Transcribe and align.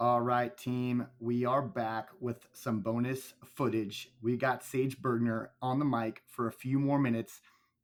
All 0.00 0.20
right, 0.20 0.54
team, 0.56 1.06
we 1.20 1.44
are 1.44 1.62
back 1.62 2.08
with 2.18 2.48
some 2.52 2.80
bonus 2.80 3.34
footage. 3.44 4.10
We 4.20 4.36
got 4.36 4.64
Sage 4.64 5.00
Burgener 5.00 5.50
on 5.62 5.78
the 5.78 5.84
mic 5.84 6.22
for 6.26 6.48
a 6.48 6.52
few 6.52 6.80
more 6.80 6.98
minutes. 6.98 7.40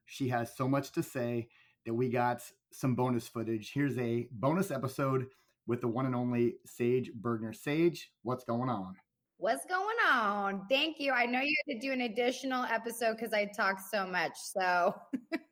She 0.07 0.29
has 0.31 0.53
so 0.53 0.67
much 0.67 0.91
to 0.93 1.05
say 1.05 1.51
that 1.87 1.95
we 1.95 2.09
got 2.09 2.43
some 2.73 2.97
bonus 2.97 3.29
footage. 3.29 3.73
Here's 3.73 3.97
a 3.97 4.27
bonus 4.33 4.73
episode 4.73 5.29
with 5.69 5.81
the 5.81 5.87
one 5.87 6.05
and 6.05 6.17
only 6.17 6.57
Sage 6.67 7.13
Burgener. 7.13 7.55
Sage, 7.55 8.11
what's 8.25 8.43
going 8.43 8.69
on? 8.69 8.97
What's 9.37 9.65
going 9.67 9.97
on? 10.13 10.67
Thank 10.69 10.99
you. 10.99 11.13
I 11.13 11.27
know 11.27 11.41
you 11.41 11.55
had 11.65 11.75
to 11.75 11.81
do 11.81 11.93
an 11.93 12.01
additional 12.01 12.65
episode 12.65 13.19
because 13.19 13.33
I 13.33 13.45
talked 13.45 13.83
so 13.89 14.05
much. 14.05 14.33
So, 14.37 14.97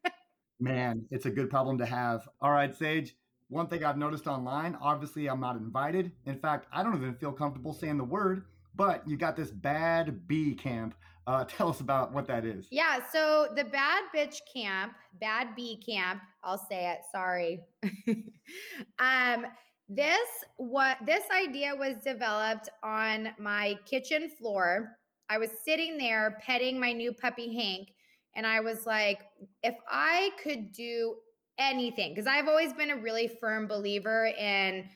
man, 0.59 1.07
it's 1.13 1.27
a 1.27 1.31
good 1.31 1.51
problem 1.51 1.79
to 1.79 1.87
have. 1.87 2.29
All 2.41 2.51
right, 2.51 2.75
Sage. 2.75 3.15
One 3.49 3.67
thing 3.67 3.85
I've 3.85 3.97
noticed 3.97 4.27
online, 4.27 4.77
obviously, 4.81 5.27
I'm 5.27 5.41
not 5.41 5.57
invited. 5.57 6.13
In 6.27 6.39
fact, 6.39 6.67
I 6.73 6.83
don't 6.83 6.97
even 6.97 7.15
feel 7.15 7.33
comfortable 7.33 7.73
saying 7.73 7.97
the 7.97 8.05
word, 8.05 8.45
but 8.75 9.09
you 9.09 9.17
got 9.17 9.37
this 9.37 9.51
bad 9.51 10.29
bee 10.29 10.55
camp. 10.55 10.95
Uh, 11.27 11.45
tell 11.49 11.69
us 11.69 11.81
about 11.81 12.13
what 12.13 12.27
that 12.27 12.45
is. 12.45 12.69
Yeah. 12.71 13.01
So, 13.11 13.49
the 13.57 13.65
bad 13.65 14.05
bitch 14.15 14.37
camp, 14.53 14.93
bad 15.21 15.55
bee 15.57 15.81
camp, 15.85 16.21
I'll 16.45 16.65
say 16.69 16.93
it. 16.93 16.99
Sorry. 17.11 17.61
um, 18.99 19.47
this 19.89 20.29
what 20.59 20.99
this 21.07 21.25
idea 21.35 21.75
was 21.75 21.97
developed 22.05 22.69
on 22.83 23.31
my 23.39 23.79
kitchen 23.87 24.31
floor. 24.39 24.99
I 25.31 25.39
was 25.39 25.51
sitting 25.65 25.97
there 25.97 26.39
petting 26.45 26.79
my 26.79 26.93
new 26.93 27.13
puppy 27.13 27.55
Hank 27.55 27.89
and 28.35 28.47
I 28.47 28.61
was 28.61 28.87
like 28.87 29.21
if 29.63 29.75
I 29.91 30.31
could 30.43 30.73
do 30.73 31.17
anything 31.59 32.13
because 32.15 32.27
I've 32.27 32.49
always 32.49 32.73
been 32.73 32.91
a 32.91 32.97
really 32.97 33.29
firm 33.41 33.67
believer 33.67 34.27
in 34.27 34.89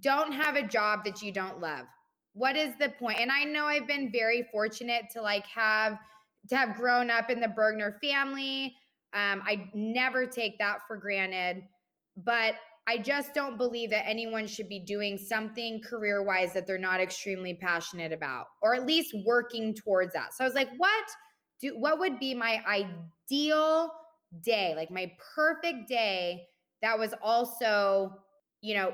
don't 0.00 0.32
have 0.32 0.56
a 0.56 0.66
job 0.66 1.04
that 1.04 1.22
you 1.22 1.32
don't 1.32 1.60
love. 1.60 1.86
What 2.34 2.56
is 2.56 2.74
the 2.78 2.88
point? 2.88 3.18
And 3.20 3.30
I 3.30 3.44
know 3.44 3.66
I've 3.66 3.86
been 3.86 4.10
very 4.10 4.46
fortunate 4.50 5.04
to 5.12 5.20
like 5.20 5.46
have 5.46 5.98
to 6.48 6.56
have 6.56 6.76
grown 6.76 7.10
up 7.10 7.30
in 7.30 7.40
the 7.40 7.48
Burgener 7.48 8.00
family. 8.00 8.74
Um, 9.14 9.42
I 9.46 9.70
never 9.74 10.26
take 10.26 10.58
that 10.58 10.78
for 10.88 10.96
granted, 10.96 11.62
but 12.16 12.54
I 12.88 12.98
just 12.98 13.34
don't 13.34 13.58
believe 13.58 13.90
that 13.90 14.08
anyone 14.08 14.46
should 14.46 14.68
be 14.68 14.80
doing 14.80 15.16
something 15.16 15.80
career 15.82 16.24
wise 16.24 16.52
that 16.54 16.66
they're 16.66 16.78
not 16.78 17.00
extremely 17.00 17.54
passionate 17.54 18.12
about, 18.12 18.46
or 18.60 18.74
at 18.74 18.86
least 18.86 19.14
working 19.24 19.74
towards 19.74 20.14
that. 20.14 20.34
So 20.34 20.42
I 20.42 20.46
was 20.46 20.54
like, 20.54 20.70
what 20.78 21.04
do 21.60 21.78
what 21.78 21.98
would 22.00 22.18
be 22.18 22.34
my 22.34 22.60
ideal 22.66 23.92
day, 24.40 24.74
like 24.76 24.90
my 24.90 25.10
perfect 25.34 25.88
day 25.88 26.46
that 26.82 26.98
was 26.98 27.14
also, 27.22 28.12
you 28.60 28.74
know, 28.74 28.92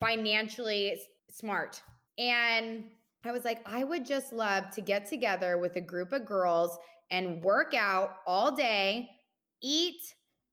financially 0.00 1.00
smart. 1.30 1.80
And 2.18 2.84
I 3.24 3.32
was 3.32 3.44
like, 3.44 3.60
I 3.66 3.84
would 3.84 4.06
just 4.06 4.32
love 4.32 4.70
to 4.70 4.80
get 4.80 5.06
together 5.06 5.58
with 5.58 5.76
a 5.76 5.80
group 5.80 6.12
of 6.12 6.26
girls 6.26 6.78
and 7.10 7.42
work 7.42 7.74
out 7.74 8.16
all 8.26 8.54
day, 8.54 9.08
eat, 9.62 10.00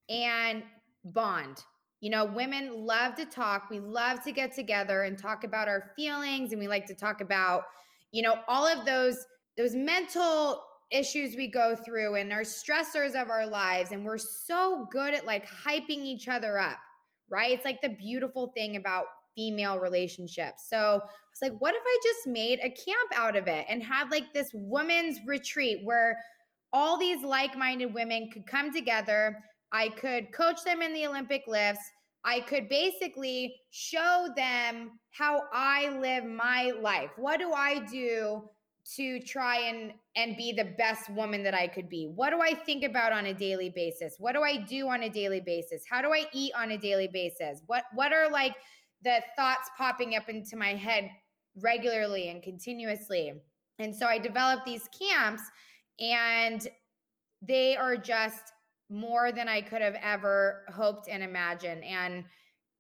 and 0.09 0.64
bond. 1.05 1.64
You 2.00 2.09
know, 2.09 2.25
women 2.25 2.86
love 2.86 3.16
to 3.16 3.25
talk. 3.25 3.70
We 3.70 3.80
love 3.80 4.23
to 4.23 4.31
get 4.31 4.53
together 4.53 5.03
and 5.03 5.17
talk 5.17 5.44
about 5.44 5.67
our 5.67 5.92
feelings 5.95 6.52
and 6.52 6.59
we 6.59 6.67
like 6.67 6.86
to 6.88 6.95
talk 6.95 7.22
about, 7.22 7.64
you 8.11 8.22
know, 8.22 8.36
all 8.48 8.67
of 8.67 8.86
those 8.86 9.25
those 9.58 9.75
mental 9.75 10.61
issues 10.94 11.36
we 11.36 11.47
go 11.47 11.75
through 11.75 12.16
and 12.16 12.31
our 12.31 12.41
stressors 12.41 13.19
of 13.19 13.30
our 13.30 13.47
lives 13.47 13.91
and 13.91 14.05
we're 14.05 14.17
so 14.17 14.88
good 14.91 15.13
at 15.13 15.25
like 15.25 15.45
hyping 15.49 16.05
each 16.05 16.27
other 16.27 16.59
up, 16.59 16.77
right? 17.30 17.52
It's 17.52 17.66
like 17.66 17.81
the 17.81 17.89
beautiful 17.89 18.52
thing 18.55 18.75
about 18.75 19.05
female 19.36 19.80
relationships. 19.80 20.67
So 20.69 20.77
I 20.77 20.95
was 20.95 21.41
like, 21.41 21.59
what 21.59 21.73
if 21.73 21.81
I 21.83 21.97
just 22.03 22.27
made 22.27 22.59
a 22.59 22.69
camp 22.69 23.09
out 23.16 23.36
of 23.36 23.47
it 23.47 23.66
and 23.67 23.81
had 23.81 24.11
like 24.11 24.31
this 24.33 24.49
women's 24.53 25.17
retreat 25.25 25.80
where 25.83 26.17
all 26.71 26.97
these 26.97 27.23
like 27.23 27.58
minded 27.58 27.93
women 27.93 28.30
could 28.32 28.45
come 28.45 28.71
together? 28.71 29.37
I 29.71 29.89
could 29.89 30.32
coach 30.32 30.64
them 30.64 30.83
in 30.83 30.93
the 30.93 31.08
Olympic 31.08 31.43
lifts. 31.48 31.83
I 32.23 32.42
could 32.42 32.70
basically 32.70 33.55
show 33.71 34.30
them 34.36 34.92
how 35.09 35.42
I 35.52 35.89
live 35.99 36.23
my 36.23 36.71
life. 36.80 37.09
What 37.17 37.39
do 37.39 37.52
I 37.52 37.80
do 37.80 38.43
to 38.95 39.20
try 39.21 39.60
and 39.60 39.94
and 40.16 40.36
be 40.36 40.52
the 40.52 40.73
best 40.77 41.10
woman 41.10 41.44
that 41.44 41.54
I 41.54 41.67
could 41.67 41.89
be? 41.89 42.11
What 42.14 42.32
do 42.32 42.42
I 42.42 42.54
think 42.54 42.83
about 42.83 43.14
on 43.14 43.27
a 43.27 43.33
daily 43.33 43.70
basis? 43.70 44.16
What 44.20 44.33
do 44.33 44.42
I 44.42 44.58
do 44.58 44.88
on 44.89 45.04
a 45.04 45.10
daily 45.10 45.42
basis? 45.42 45.83
How 45.89 46.02
do 46.02 46.14
I 46.14 46.26
eat 46.33 46.52
on 46.55 46.71
a 46.71 46.77
daily 46.77 47.08
basis? 47.08 47.61
What 47.67 47.86
what 47.94 48.11
are 48.11 48.30
like 48.30 48.55
the 49.04 49.21
thoughts 49.36 49.70
popping 49.77 50.16
up 50.16 50.30
into 50.30 50.55
my 50.55 50.76
head 50.76 51.10
regularly 51.61 52.30
and 52.30 52.44
continuously? 52.44 53.33
And 53.80 53.95
so 53.95 54.05
I 54.05 54.20
developed 54.20 54.66
these 54.66 54.88
camps 54.98 55.42
and 56.00 56.67
they 57.42 57.76
are 57.76 57.98
just 57.98 58.54
more 58.89 59.32
than 59.32 59.48
I 59.48 59.61
could 59.61 59.82
have 59.82 59.98
ever 60.02 60.65
hoped 60.73 61.08
and 61.08 61.23
imagined. 61.23 61.83
And 61.83 62.26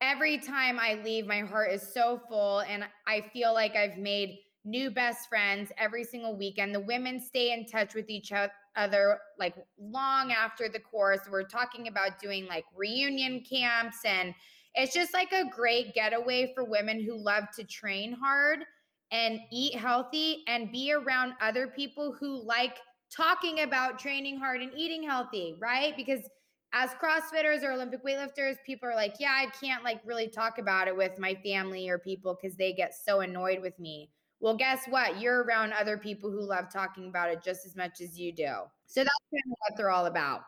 every 0.01 0.37
time 0.37 0.79
I 0.79 1.01
leave, 1.03 1.25
my 1.25 1.39
heart 1.39 1.71
is 1.71 1.93
so 1.93 2.21
full 2.29 2.59
and 2.59 2.85
I 3.07 3.21
feel 3.33 3.53
like 3.53 3.75
I've 3.75 3.97
made 3.97 4.37
new 4.65 4.89
best 4.91 5.27
friends 5.29 5.71
every 5.77 6.03
single 6.03 6.37
weekend. 6.37 6.73
The 6.73 6.79
women 6.79 7.19
stay 7.19 7.51
in 7.51 7.65
touch 7.65 7.93
with 7.93 8.09
each 8.09 8.31
other 8.75 9.19
like 9.37 9.55
long 9.77 10.31
after 10.31 10.69
the 10.69 10.79
course. 10.79 11.21
We're 11.29 11.43
talking 11.43 11.87
about 11.87 12.19
doing 12.19 12.47
like 12.47 12.65
reunion 12.75 13.43
camps 13.49 13.97
and 14.05 14.33
it's 14.75 14.93
just 14.93 15.13
like 15.13 15.31
a 15.31 15.49
great 15.49 15.93
getaway 15.93 16.51
for 16.55 16.63
women 16.63 17.03
who 17.03 17.15
love 17.15 17.43
to 17.57 17.63
train 17.63 18.13
hard 18.13 18.59
and 19.11 19.39
eat 19.51 19.75
healthy 19.75 20.43
and 20.47 20.71
be 20.71 20.91
around 20.91 21.33
other 21.41 21.67
people 21.67 22.15
who 22.19 22.43
like 22.43 22.77
talking 23.15 23.59
about 23.59 23.99
training 23.99 24.39
hard 24.39 24.61
and 24.61 24.71
eating 24.75 25.03
healthy, 25.03 25.55
right? 25.59 25.95
Because 25.95 26.21
as 26.73 26.89
CrossFitters 26.91 27.61
or 27.61 27.73
Olympic 27.73 28.03
weightlifters, 28.03 28.55
people 28.65 28.89
are 28.89 28.95
like, 28.95 29.13
yeah, 29.19 29.33
I 29.33 29.45
can't 29.63 29.83
like 29.83 30.01
really 30.03 30.27
talk 30.27 30.57
about 30.57 30.87
it 30.87 30.97
with 30.97 31.19
my 31.19 31.35
family 31.35 31.87
or 31.87 31.99
people 31.99 32.35
because 32.41 32.57
they 32.57 32.73
get 32.73 32.95
so 32.95 33.19
annoyed 33.19 33.61
with 33.61 33.77
me. 33.77 34.09
Well, 34.43 34.57
guess 34.57 34.85
what? 34.89 35.21
You're 35.21 35.43
around 35.43 35.71
other 35.71 35.97
people 35.97 36.29
who 36.29 36.41
love 36.41 36.65
talking 36.69 37.07
about 37.07 37.29
it 37.29 37.41
just 37.41 37.65
as 37.65 37.77
much 37.77 38.01
as 38.01 38.19
you 38.19 38.33
do. 38.33 38.51
So 38.87 38.99
that's 38.99 39.19
kind 39.31 39.43
of 39.45 39.57
what 39.59 39.77
they're 39.77 39.89
all 39.89 40.07
about. 40.07 40.41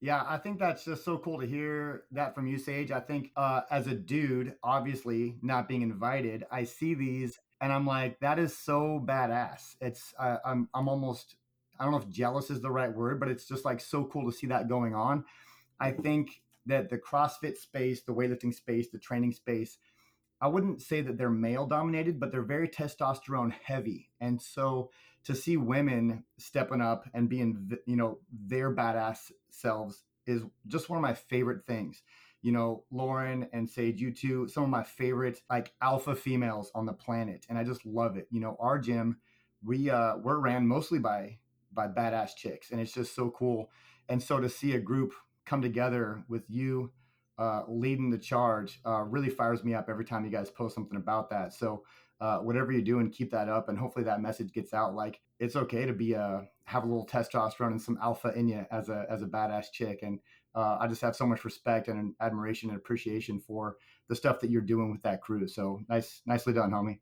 Yeah, 0.00 0.24
I 0.26 0.38
think 0.38 0.58
that's 0.58 0.82
just 0.82 1.04
so 1.04 1.18
cool 1.18 1.38
to 1.38 1.46
hear 1.46 2.04
that 2.12 2.34
from 2.34 2.46
you, 2.46 2.56
Sage. 2.56 2.90
I 2.90 3.00
think 3.00 3.30
uh, 3.36 3.60
as 3.70 3.86
a 3.86 3.94
dude, 3.94 4.54
obviously 4.64 5.36
not 5.42 5.68
being 5.68 5.82
invited, 5.82 6.46
I 6.50 6.64
see 6.64 6.94
these 6.94 7.38
and 7.60 7.70
I'm 7.70 7.86
like, 7.86 8.18
that 8.20 8.38
is 8.38 8.56
so 8.56 9.00
badass. 9.06 9.76
It's 9.82 10.14
uh, 10.18 10.38
I'm 10.42 10.70
I'm 10.72 10.88
almost 10.88 11.36
I 11.78 11.84
don't 11.84 11.92
know 11.92 11.98
if 11.98 12.08
jealous 12.08 12.48
is 12.48 12.62
the 12.62 12.70
right 12.70 12.92
word, 12.92 13.20
but 13.20 13.28
it's 13.28 13.46
just 13.46 13.66
like 13.66 13.80
so 13.82 14.06
cool 14.06 14.24
to 14.24 14.36
see 14.36 14.46
that 14.46 14.68
going 14.68 14.94
on. 14.94 15.26
I 15.78 15.90
think 15.90 16.40
that 16.64 16.88
the 16.88 16.96
CrossFit 16.96 17.58
space, 17.58 18.02
the 18.02 18.14
weightlifting 18.14 18.54
space, 18.54 18.88
the 18.88 18.98
training 18.98 19.32
space 19.32 19.76
I 20.42 20.48
wouldn't 20.48 20.82
say 20.82 21.00
that 21.02 21.16
they're 21.16 21.30
male 21.30 21.66
dominated, 21.66 22.18
but 22.18 22.32
they're 22.32 22.42
very 22.42 22.68
testosterone 22.68 23.52
heavy. 23.64 24.10
And 24.20 24.42
so 24.42 24.90
to 25.24 25.36
see 25.36 25.56
women 25.56 26.24
stepping 26.36 26.80
up 26.80 27.08
and 27.14 27.28
being, 27.28 27.70
you 27.86 27.94
know, 27.94 28.18
their 28.32 28.74
badass 28.74 29.30
selves 29.50 30.02
is 30.26 30.42
just 30.66 30.90
one 30.90 30.98
of 30.98 31.02
my 31.02 31.14
favorite 31.14 31.64
things. 31.64 32.02
You 32.42 32.50
know, 32.50 32.82
Lauren 32.90 33.48
and 33.52 33.70
Sage, 33.70 34.00
you 34.00 34.12
two, 34.12 34.48
some 34.48 34.64
of 34.64 34.68
my 34.68 34.82
favorite 34.82 35.40
like 35.48 35.72
alpha 35.80 36.16
females 36.16 36.72
on 36.74 36.86
the 36.86 36.92
planet. 36.92 37.46
And 37.48 37.56
I 37.56 37.62
just 37.62 37.86
love 37.86 38.16
it. 38.16 38.26
You 38.32 38.40
know, 38.40 38.56
our 38.58 38.80
gym, 38.80 39.18
we 39.64 39.90
uh 39.90 40.16
we're 40.16 40.38
ran 40.38 40.66
mostly 40.66 40.98
by 40.98 41.38
by 41.72 41.86
badass 41.86 42.34
chicks. 42.36 42.72
And 42.72 42.80
it's 42.80 42.92
just 42.92 43.14
so 43.14 43.30
cool. 43.30 43.70
And 44.08 44.20
so 44.20 44.40
to 44.40 44.48
see 44.48 44.72
a 44.72 44.80
group 44.80 45.14
come 45.46 45.62
together 45.62 46.24
with 46.28 46.42
you, 46.48 46.90
uh, 47.42 47.64
leading 47.66 48.08
the 48.08 48.18
charge 48.18 48.80
uh, 48.86 49.02
really 49.02 49.28
fires 49.28 49.64
me 49.64 49.74
up 49.74 49.88
every 49.88 50.04
time 50.04 50.24
you 50.24 50.30
guys 50.30 50.48
post 50.48 50.76
something 50.76 50.96
about 50.96 51.28
that. 51.28 51.52
So 51.52 51.82
uh, 52.20 52.38
whatever 52.38 52.70
you're 52.70 52.82
doing, 52.82 53.10
keep 53.10 53.32
that 53.32 53.48
up, 53.48 53.68
and 53.68 53.76
hopefully 53.76 54.04
that 54.04 54.20
message 54.20 54.52
gets 54.52 54.72
out. 54.72 54.94
Like 54.94 55.20
it's 55.40 55.56
okay 55.56 55.84
to 55.84 55.92
be 55.92 56.12
a 56.12 56.22
uh, 56.22 56.42
have 56.66 56.84
a 56.84 56.86
little 56.86 57.04
testosterone 57.04 57.72
and 57.72 57.82
some 57.82 57.98
alpha 58.00 58.32
in 58.36 58.46
you 58.46 58.64
as 58.70 58.88
a 58.88 59.06
as 59.10 59.22
a 59.22 59.26
badass 59.26 59.72
chick. 59.72 60.04
And 60.04 60.20
uh, 60.54 60.78
I 60.80 60.86
just 60.86 61.02
have 61.02 61.16
so 61.16 61.26
much 61.26 61.44
respect 61.44 61.88
and 61.88 62.14
admiration 62.20 62.70
and 62.70 62.78
appreciation 62.78 63.40
for 63.40 63.76
the 64.08 64.14
stuff 64.14 64.38
that 64.40 64.50
you're 64.50 64.62
doing 64.62 64.92
with 64.92 65.02
that 65.02 65.20
crew. 65.20 65.48
So 65.48 65.80
nice, 65.88 66.22
nicely 66.24 66.52
done, 66.52 66.70
homie. 66.70 67.00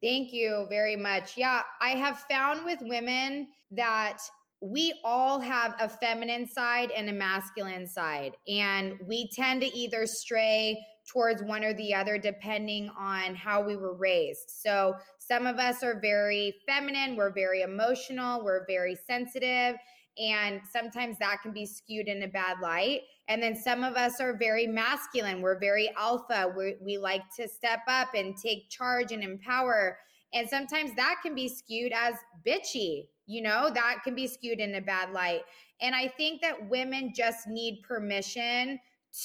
Thank 0.00 0.32
you 0.32 0.66
very 0.68 0.94
much. 0.94 1.36
Yeah, 1.36 1.62
I 1.80 1.90
have 1.90 2.20
found 2.30 2.64
with 2.64 2.78
women 2.82 3.48
that 3.72 4.18
we 4.62 4.94
all 5.04 5.40
have 5.40 5.74
a 5.80 5.88
feminine 5.88 6.46
side 6.46 6.92
and 6.96 7.10
a 7.10 7.12
masculine 7.12 7.86
side. 7.86 8.36
And 8.46 8.94
we 9.06 9.28
tend 9.34 9.60
to 9.62 9.76
either 9.76 10.06
stray 10.06 10.78
towards 11.12 11.42
one 11.42 11.64
or 11.64 11.74
the 11.74 11.92
other 11.92 12.16
depending 12.16 12.88
on 12.96 13.34
how 13.34 13.60
we 13.60 13.76
were 13.76 13.96
raised. 13.96 14.48
So 14.48 14.94
some 15.18 15.46
of 15.46 15.58
us 15.58 15.82
are 15.82 15.98
very 16.00 16.54
feminine, 16.66 17.16
we're 17.16 17.32
very 17.32 17.62
emotional, 17.62 18.44
we're 18.44 18.64
very 18.68 18.96
sensitive. 19.06 19.76
And 20.16 20.60
sometimes 20.70 21.18
that 21.18 21.38
can 21.42 21.52
be 21.52 21.66
skewed 21.66 22.06
in 22.06 22.22
a 22.22 22.28
bad 22.28 22.58
light. 22.60 23.00
And 23.28 23.42
then 23.42 23.56
some 23.56 23.82
of 23.82 23.96
us 23.96 24.20
are 24.20 24.36
very 24.36 24.66
masculine. 24.66 25.40
We're 25.40 25.58
very 25.58 25.90
alpha. 25.98 26.52
we 26.56 26.76
we 26.84 26.98
like 26.98 27.22
to 27.38 27.48
step 27.48 27.80
up 27.88 28.08
and 28.14 28.36
take 28.36 28.68
charge 28.68 29.10
and 29.10 29.24
empower. 29.24 29.98
And 30.34 30.48
sometimes 30.48 30.94
that 30.96 31.16
can 31.22 31.34
be 31.34 31.48
skewed 31.48 31.92
as 31.94 32.14
bitchy, 32.46 33.08
you 33.32 33.42
know, 33.42 33.70
that 33.72 33.98
can 34.04 34.14
be 34.14 34.26
skewed 34.26 34.60
in 34.60 34.74
a 34.74 34.80
bad 34.80 35.10
light. 35.12 35.42
And 35.80 35.94
I 35.94 36.08
think 36.08 36.42
that 36.42 36.68
women 36.68 37.12
just 37.14 37.48
need 37.48 37.82
permission 37.82 38.78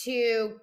to 0.03 0.57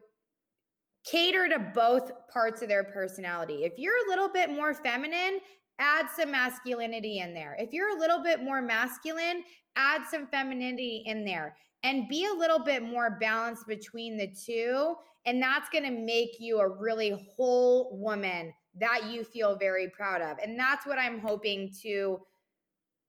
cater 1.05 1.49
to 1.49 1.59
both 1.75 2.11
parts 2.33 2.63
of 2.63 2.69
their 2.69 2.85
personality. 2.85 3.65
If 3.65 3.75
you're 3.79 4.07
a 4.07 4.09
little 4.09 4.29
bit 4.29 4.51
more 4.51 4.73
feminine, 4.73 5.41
add 5.79 6.07
some 6.17 6.31
masculinity 6.31 7.19
in 7.19 7.35
there. 7.35 7.57
If 7.59 7.73
you're 7.73 7.97
a 7.97 8.01
little 8.01 8.23
bit 8.23 8.43
more 8.43 8.63
masculine, 8.63 9.45
add 9.77 10.03
some 10.11 10.27
femininity 10.27 11.03
in 11.07 11.25
there 11.25 11.57
and 11.83 12.09
be 12.09 12.27
a 12.27 12.33
little 12.33 12.59
bit 12.59 12.83
more 12.83 13.19
balanced 13.21 13.67
between 13.67 14.17
the 14.17 14.29
two. 14.47 14.95
And 15.27 15.43
that's 15.43 15.69
going 15.69 15.85
to 15.85 15.91
make 15.91 16.37
you 16.39 16.61
a 16.61 16.69
really 16.69 17.15
whole 17.37 17.99
woman 17.99 18.53
that 18.81 19.11
you 19.11 19.25
feel 19.25 19.57
very 19.57 19.91
proud 19.91 20.23
of. 20.23 20.39
And 20.43 20.59
that's 20.59 20.87
what 20.87 20.99
I'm 20.99 21.21
hoping 21.21 21.71
to 21.83 22.21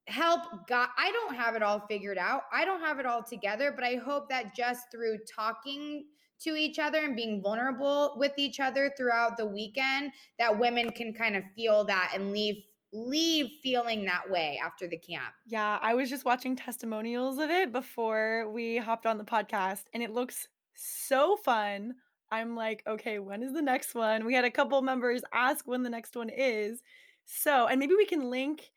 help 0.06 0.42
God. 0.68 0.88
I 0.96 1.10
don't 1.12 1.34
have 1.34 1.54
it 1.54 1.62
all 1.62 1.84
figured 1.88 2.18
out. 2.18 2.42
I 2.52 2.64
don't 2.64 2.80
have 2.80 2.98
it 2.98 3.06
all 3.06 3.22
together, 3.22 3.72
but 3.74 3.84
I 3.84 3.96
hope 3.96 4.28
that 4.28 4.54
just 4.54 4.90
through 4.90 5.18
talking 5.34 6.04
to 6.38 6.54
each 6.54 6.78
other 6.78 6.98
and 6.98 7.16
being 7.16 7.42
vulnerable 7.42 8.14
with 8.16 8.32
each 8.36 8.60
other 8.60 8.92
throughout 8.96 9.36
the 9.36 9.46
weekend 9.46 10.12
that 10.38 10.58
women 10.58 10.90
can 10.90 11.12
kind 11.14 11.36
of 11.36 11.42
feel 11.54 11.84
that 11.84 12.12
and 12.14 12.32
leave 12.32 12.56
leave 12.92 13.50
feeling 13.62 14.04
that 14.04 14.30
way 14.30 14.58
after 14.64 14.86
the 14.86 14.96
camp. 14.96 15.34
Yeah, 15.46 15.78
I 15.82 15.94
was 15.94 16.08
just 16.08 16.24
watching 16.24 16.56
testimonials 16.56 17.38
of 17.38 17.50
it 17.50 17.72
before 17.72 18.48
we 18.50 18.78
hopped 18.78 19.06
on 19.06 19.18
the 19.18 19.24
podcast 19.24 19.84
and 19.92 20.02
it 20.02 20.12
looks 20.12 20.46
so 20.74 21.36
fun. 21.36 21.94
I'm 22.30 22.56
like, 22.56 22.82
okay, 22.86 23.18
when 23.18 23.42
is 23.42 23.52
the 23.52 23.60
next 23.60 23.94
one? 23.94 24.24
We 24.24 24.34
had 24.34 24.44
a 24.44 24.50
couple 24.50 24.80
members 24.82 25.22
ask 25.32 25.66
when 25.66 25.82
the 25.82 25.90
next 25.90 26.16
one 26.16 26.30
is. 26.30 26.80
So, 27.24 27.66
and 27.66 27.78
maybe 27.78 27.94
we 27.96 28.06
can 28.06 28.30
link 28.30 28.70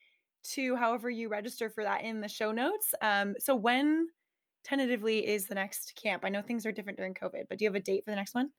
to 0.54 0.76
however 0.76 1.10
you 1.10 1.30
register 1.30 1.70
for 1.70 1.84
that 1.84 2.04
in 2.04 2.22
the 2.22 2.28
show 2.28 2.52
notes. 2.52 2.94
Um, 3.02 3.36
so 3.40 3.56
when 3.56 4.08
tentatively 4.64 5.28
is 5.28 5.48
the 5.48 5.56
next 5.56 6.00
camp? 6.02 6.24
I 6.26 6.30
know 6.30 6.42
things 6.42 6.66
are 6.66 6.72
different 6.72 6.98
during 6.98 7.14
COVID, 7.14 7.44
but 7.50 7.58
do 7.58 7.66
you 7.66 7.70
have 7.70 7.76
a 7.76 7.80
date 7.80 8.04
for 8.06 8.12
the 8.12 8.16
next 8.16 8.36
one? 8.36 8.50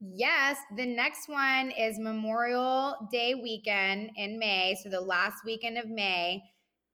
Yes, 0.00 0.56
the 0.76 0.86
next 0.86 1.28
one 1.28 1.70
is 1.72 1.98
Memorial 1.98 2.94
Day 3.12 3.34
weekend 3.34 4.10
in 4.16 4.38
May, 4.38 4.74
so 4.82 4.88
the 4.88 5.00
last 5.00 5.44
weekend 5.44 5.76
of 5.76 5.88
May. 5.88 6.42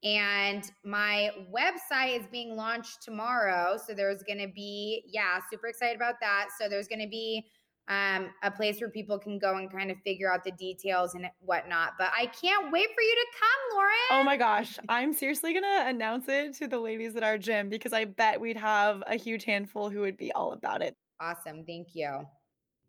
And 0.03 0.65
my 0.85 1.31
website 1.55 2.19
is 2.19 2.27
being 2.31 2.57
launched 2.57 3.03
tomorrow. 3.03 3.77
So 3.85 3.95
there's 3.95 4.23
going 4.25 4.41
to 4.41 4.53
be, 4.53 5.05
yeah, 5.07 5.39
super 5.51 5.69
excited 5.69 5.97
about 5.97 6.17
that. 6.21 6.49
So 6.61 6.69
there's 6.69 6.89
going 6.89 7.01
to 7.01 7.09
be 7.09 7.47
um, 7.89 8.31
a 8.43 8.51
place 8.51 8.81
where 8.81 8.91
people 8.91 9.19
can 9.19 9.39
go 9.39 9.57
and 9.57 9.71
kind 9.71 9.91
of 9.91 9.97
figure 10.05 10.33
out 10.33 10.43
the 10.43 10.51
details 10.53 11.15
and 11.15 11.29
whatnot. 11.41 11.93
But 11.99 12.11
I 12.17 12.27
can't 12.27 12.73
wait 12.73 12.89
for 12.95 13.01
you 13.01 13.15
to 13.15 13.27
come, 13.39 13.77
Lauren. 13.77 13.93
Oh 14.11 14.25
my 14.25 14.37
gosh. 14.37 14.79
I'm 14.89 15.13
seriously 15.13 15.53
going 15.53 15.65
to 15.65 15.89
announce 15.89 16.25
it 16.29 16.55
to 16.55 16.67
the 16.67 16.79
ladies 16.79 17.15
at 17.15 17.23
our 17.23 17.39
gym 17.39 17.69
because 17.69 17.93
I 17.93 18.05
bet 18.05 18.41
we'd 18.41 18.57
have 18.57 19.03
a 19.07 19.17
huge 19.17 19.45
handful 19.45 19.89
who 19.89 20.01
would 20.01 20.17
be 20.17 20.33
all 20.33 20.53
about 20.53 20.83
it. 20.83 20.97
Awesome. 21.21 21.65
Thank 21.65 21.89
you. 21.95 22.27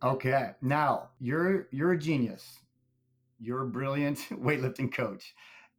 Okay. 0.03 0.51
Now, 0.61 1.09
you're 1.19 1.67
you're 1.71 1.93
a 1.93 1.97
genius. 1.97 2.59
You're 3.39 3.63
a 3.63 3.67
brilliant 3.67 4.17
weightlifting 4.31 4.91
coach. 4.91 5.33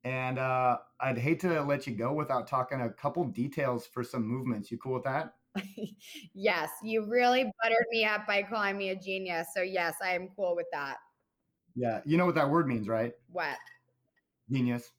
And 0.04 0.38
uh, 0.38 0.78
I'd 1.00 1.18
hate 1.18 1.40
to 1.40 1.60
let 1.62 1.86
you 1.86 1.94
go 1.94 2.12
without 2.12 2.46
talking 2.46 2.80
a 2.80 2.88
couple 2.88 3.24
details 3.24 3.86
for 3.86 4.04
some 4.04 4.24
movements. 4.24 4.70
You 4.70 4.78
cool 4.78 4.94
with 4.94 5.04
that? 5.04 5.34
yes, 6.34 6.70
you 6.82 7.06
really 7.06 7.50
buttered 7.62 7.86
me 7.90 8.04
up 8.04 8.26
by 8.26 8.42
calling 8.42 8.76
me 8.76 8.90
a 8.90 8.96
genius. 8.96 9.48
So 9.54 9.62
yes, 9.62 9.94
I 10.02 10.14
am 10.14 10.28
cool 10.36 10.54
with 10.54 10.66
that. 10.72 10.96
Yeah, 11.74 12.00
you 12.04 12.16
know 12.16 12.26
what 12.26 12.34
that 12.34 12.48
word 12.48 12.66
means, 12.66 12.88
right? 12.88 13.12
What? 13.30 13.56
Genius. 14.50 14.90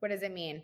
What 0.00 0.08
does 0.08 0.22
it 0.22 0.32
mean? 0.32 0.62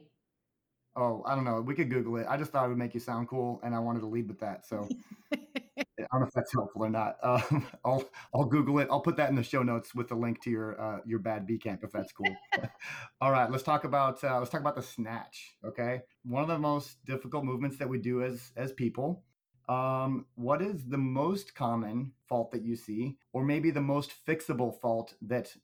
Oh, 0.96 1.22
I 1.26 1.34
don't 1.34 1.44
know. 1.44 1.60
We 1.60 1.74
could 1.74 1.90
Google 1.90 2.16
it. 2.16 2.26
I 2.28 2.36
just 2.36 2.52
thought 2.52 2.66
it 2.66 2.68
would 2.68 2.78
make 2.78 2.94
you 2.94 3.00
sound 3.00 3.28
cool, 3.28 3.60
and 3.62 3.74
I 3.74 3.78
wanted 3.78 4.00
to 4.00 4.06
lead 4.06 4.28
with 4.28 4.40
that. 4.40 4.66
So 4.66 4.88
I 5.78 5.84
don't 6.12 6.20
know 6.20 6.26
if 6.26 6.32
that's 6.32 6.52
helpful 6.52 6.84
or 6.84 6.90
not. 6.90 7.16
Um, 7.22 7.66
I'll 7.84 8.04
I'll 8.34 8.44
Google 8.44 8.78
it. 8.80 8.88
I'll 8.90 9.00
put 9.00 9.16
that 9.16 9.30
in 9.30 9.36
the 9.36 9.42
show 9.42 9.62
notes 9.62 9.94
with 9.94 10.08
the 10.08 10.14
link 10.14 10.42
to 10.42 10.50
your 10.50 10.80
uh, 10.80 10.98
your 11.06 11.18
bad 11.18 11.46
B 11.46 11.58
camp 11.58 11.82
if 11.82 11.92
that's 11.92 12.12
cool. 12.12 12.34
All 13.20 13.30
right, 13.30 13.50
let's 13.50 13.62
talk 13.62 13.84
about 13.84 14.22
uh, 14.22 14.38
let's 14.38 14.50
talk 14.50 14.60
about 14.60 14.76
the 14.76 14.82
snatch. 14.82 15.54
Okay, 15.64 16.02
one 16.24 16.42
of 16.42 16.48
the 16.48 16.58
most 16.58 17.04
difficult 17.06 17.44
movements 17.44 17.78
that 17.78 17.88
we 17.88 17.98
do 17.98 18.22
as 18.22 18.52
as 18.56 18.72
people. 18.72 19.24
Um, 19.68 20.26
what 20.34 20.60
is 20.60 20.88
the 20.88 20.98
most 20.98 21.54
common 21.54 22.12
fault 22.28 22.50
that 22.50 22.62
you 22.62 22.76
see, 22.76 23.16
or 23.32 23.44
maybe 23.44 23.70
the 23.70 23.80
most 23.80 24.12
fixable 24.26 24.78
fault 24.80 25.14
that 25.22 25.54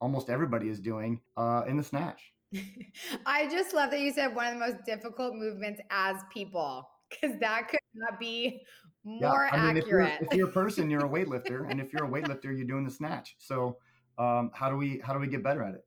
almost 0.00 0.28
everybody 0.28 0.68
is 0.68 0.80
doing 0.80 1.20
uh, 1.36 1.62
in 1.66 1.76
the 1.76 1.84
snatch? 1.84 2.32
I 3.26 3.48
just 3.48 3.72
love 3.72 3.90
that 3.90 4.00
you 4.00 4.12
said 4.12 4.34
one 4.34 4.46
of 4.46 4.54
the 4.54 4.60
most 4.60 4.84
difficult 4.84 5.34
movements 5.34 5.80
as 5.90 6.16
people 6.32 6.88
because 7.08 7.38
that 7.40 7.68
could 7.68 7.80
not 7.94 8.18
be 8.18 8.62
more 9.04 9.48
yeah, 9.52 9.58
I 9.58 9.66
mean, 9.66 9.76
accurate. 9.76 10.12
If 10.14 10.20
you're, 10.20 10.28
if 10.30 10.34
you're, 10.34 10.48
a 10.48 10.52
person, 10.52 10.90
you're 10.90 11.06
a 11.06 11.08
weightlifter, 11.08 11.70
and 11.70 11.80
if 11.80 11.92
you're 11.92 12.04
a 12.04 12.08
weightlifter, 12.08 12.44
you're 12.44 12.64
doing 12.64 12.84
the 12.84 12.90
snatch. 12.90 13.36
So, 13.38 13.78
um, 14.18 14.50
how 14.54 14.70
do 14.70 14.76
we 14.76 15.00
how 15.04 15.12
do 15.12 15.18
we 15.18 15.26
get 15.26 15.42
better 15.42 15.62
at 15.62 15.74
it? 15.74 15.84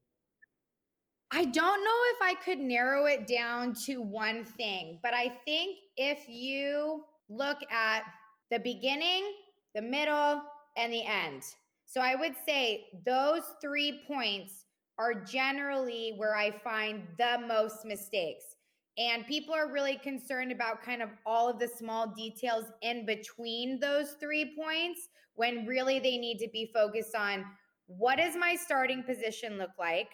I 1.32 1.44
don't 1.44 1.84
know 1.84 2.02
if 2.16 2.22
I 2.22 2.36
could 2.44 2.60
narrow 2.60 3.06
it 3.06 3.28
down 3.28 3.74
to 3.86 4.02
one 4.02 4.46
thing, 4.46 5.00
but 5.04 5.14
I 5.14 5.38
think 5.44 5.78
if 5.98 6.28
you 6.30 7.04
look 7.30 7.58
at 7.70 8.04
the 8.50 8.60
beginning, 8.60 9.34
the 9.76 9.82
middle, 9.82 10.42
and 10.78 10.94
the 10.94 11.04
end. 11.04 11.44
So 11.86 12.02
I 12.02 12.16
would 12.16 12.36
say 12.46 12.86
those 13.06 13.44
three 13.62 14.02
points 14.08 14.66
are 14.98 15.14
generally 15.14 16.14
where 16.18 16.36
I 16.36 16.52
find 16.52 17.04
the 17.18 17.40
most 17.48 17.86
mistakes. 17.86 18.56
And 18.98 19.28
people 19.28 19.54
are 19.54 19.72
really 19.72 19.98
concerned 19.98 20.52
about 20.52 20.82
kind 20.82 21.04
of 21.04 21.10
all 21.26 21.50
of 21.50 21.60
the 21.60 21.68
small 21.68 22.08
details 22.08 22.66
in 22.82 23.06
between 23.06 23.80
those 23.80 24.16
three 24.20 24.56
points 24.58 25.10
when 25.36 25.68
really 25.68 26.00
they 26.00 26.18
need 26.18 26.40
to 26.40 26.50
be 26.52 26.72
focused 26.74 27.16
on 27.16 27.46
what 27.86 28.18
does 28.18 28.36
my 28.36 28.56
starting 28.56 29.04
position 29.04 29.58
look 29.58 29.72
like? 29.78 30.10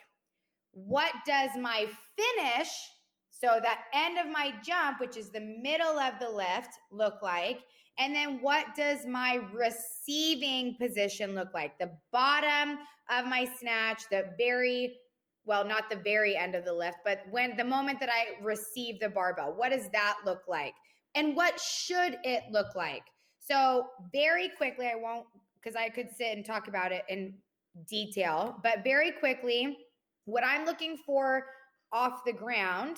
What 0.73 1.11
does 1.25 1.51
my 1.57 1.87
finish, 2.17 2.69
so 3.29 3.59
that 3.61 3.85
end 3.93 4.17
of 4.17 4.31
my 4.31 4.53
jump, 4.65 4.99
which 4.99 5.17
is 5.17 5.29
the 5.29 5.39
middle 5.39 5.97
of 5.97 6.15
the 6.19 6.29
lift, 6.29 6.73
look 6.91 7.21
like? 7.21 7.61
And 7.99 8.13
then 8.13 8.39
what 8.41 8.75
does 8.75 9.05
my 9.05 9.39
receiving 9.53 10.75
position 10.75 11.35
look 11.35 11.53
like? 11.53 11.77
The 11.79 11.91
bottom 12.11 12.79
of 13.09 13.25
my 13.27 13.47
snatch, 13.59 14.03
the 14.09 14.25
very 14.37 14.95
well, 15.45 15.65
not 15.65 15.89
the 15.89 15.97
very 15.97 16.35
end 16.35 16.55
of 16.55 16.65
the 16.65 16.73
lift, 16.73 16.97
but 17.03 17.21
when 17.29 17.57
the 17.57 17.63
moment 17.63 17.99
that 17.99 18.09
I 18.09 18.41
receive 18.43 18.99
the 18.99 19.09
barbell, 19.09 19.53
what 19.55 19.69
does 19.69 19.89
that 19.89 20.17
look 20.25 20.43
like? 20.47 20.73
And 21.15 21.35
what 21.35 21.59
should 21.59 22.17
it 22.23 22.43
look 22.51 22.75
like? 22.75 23.03
So, 23.39 23.87
very 24.13 24.49
quickly, 24.57 24.87
I 24.87 24.95
won't, 24.95 25.25
because 25.61 25.75
I 25.75 25.89
could 25.89 26.09
sit 26.15 26.35
and 26.35 26.45
talk 26.45 26.67
about 26.67 26.91
it 26.91 27.03
in 27.09 27.33
detail, 27.89 28.57
but 28.63 28.83
very 28.83 29.11
quickly, 29.11 29.77
what 30.25 30.43
I'm 30.45 30.65
looking 30.65 30.97
for 31.05 31.45
off 31.91 32.23
the 32.25 32.33
ground 32.33 32.97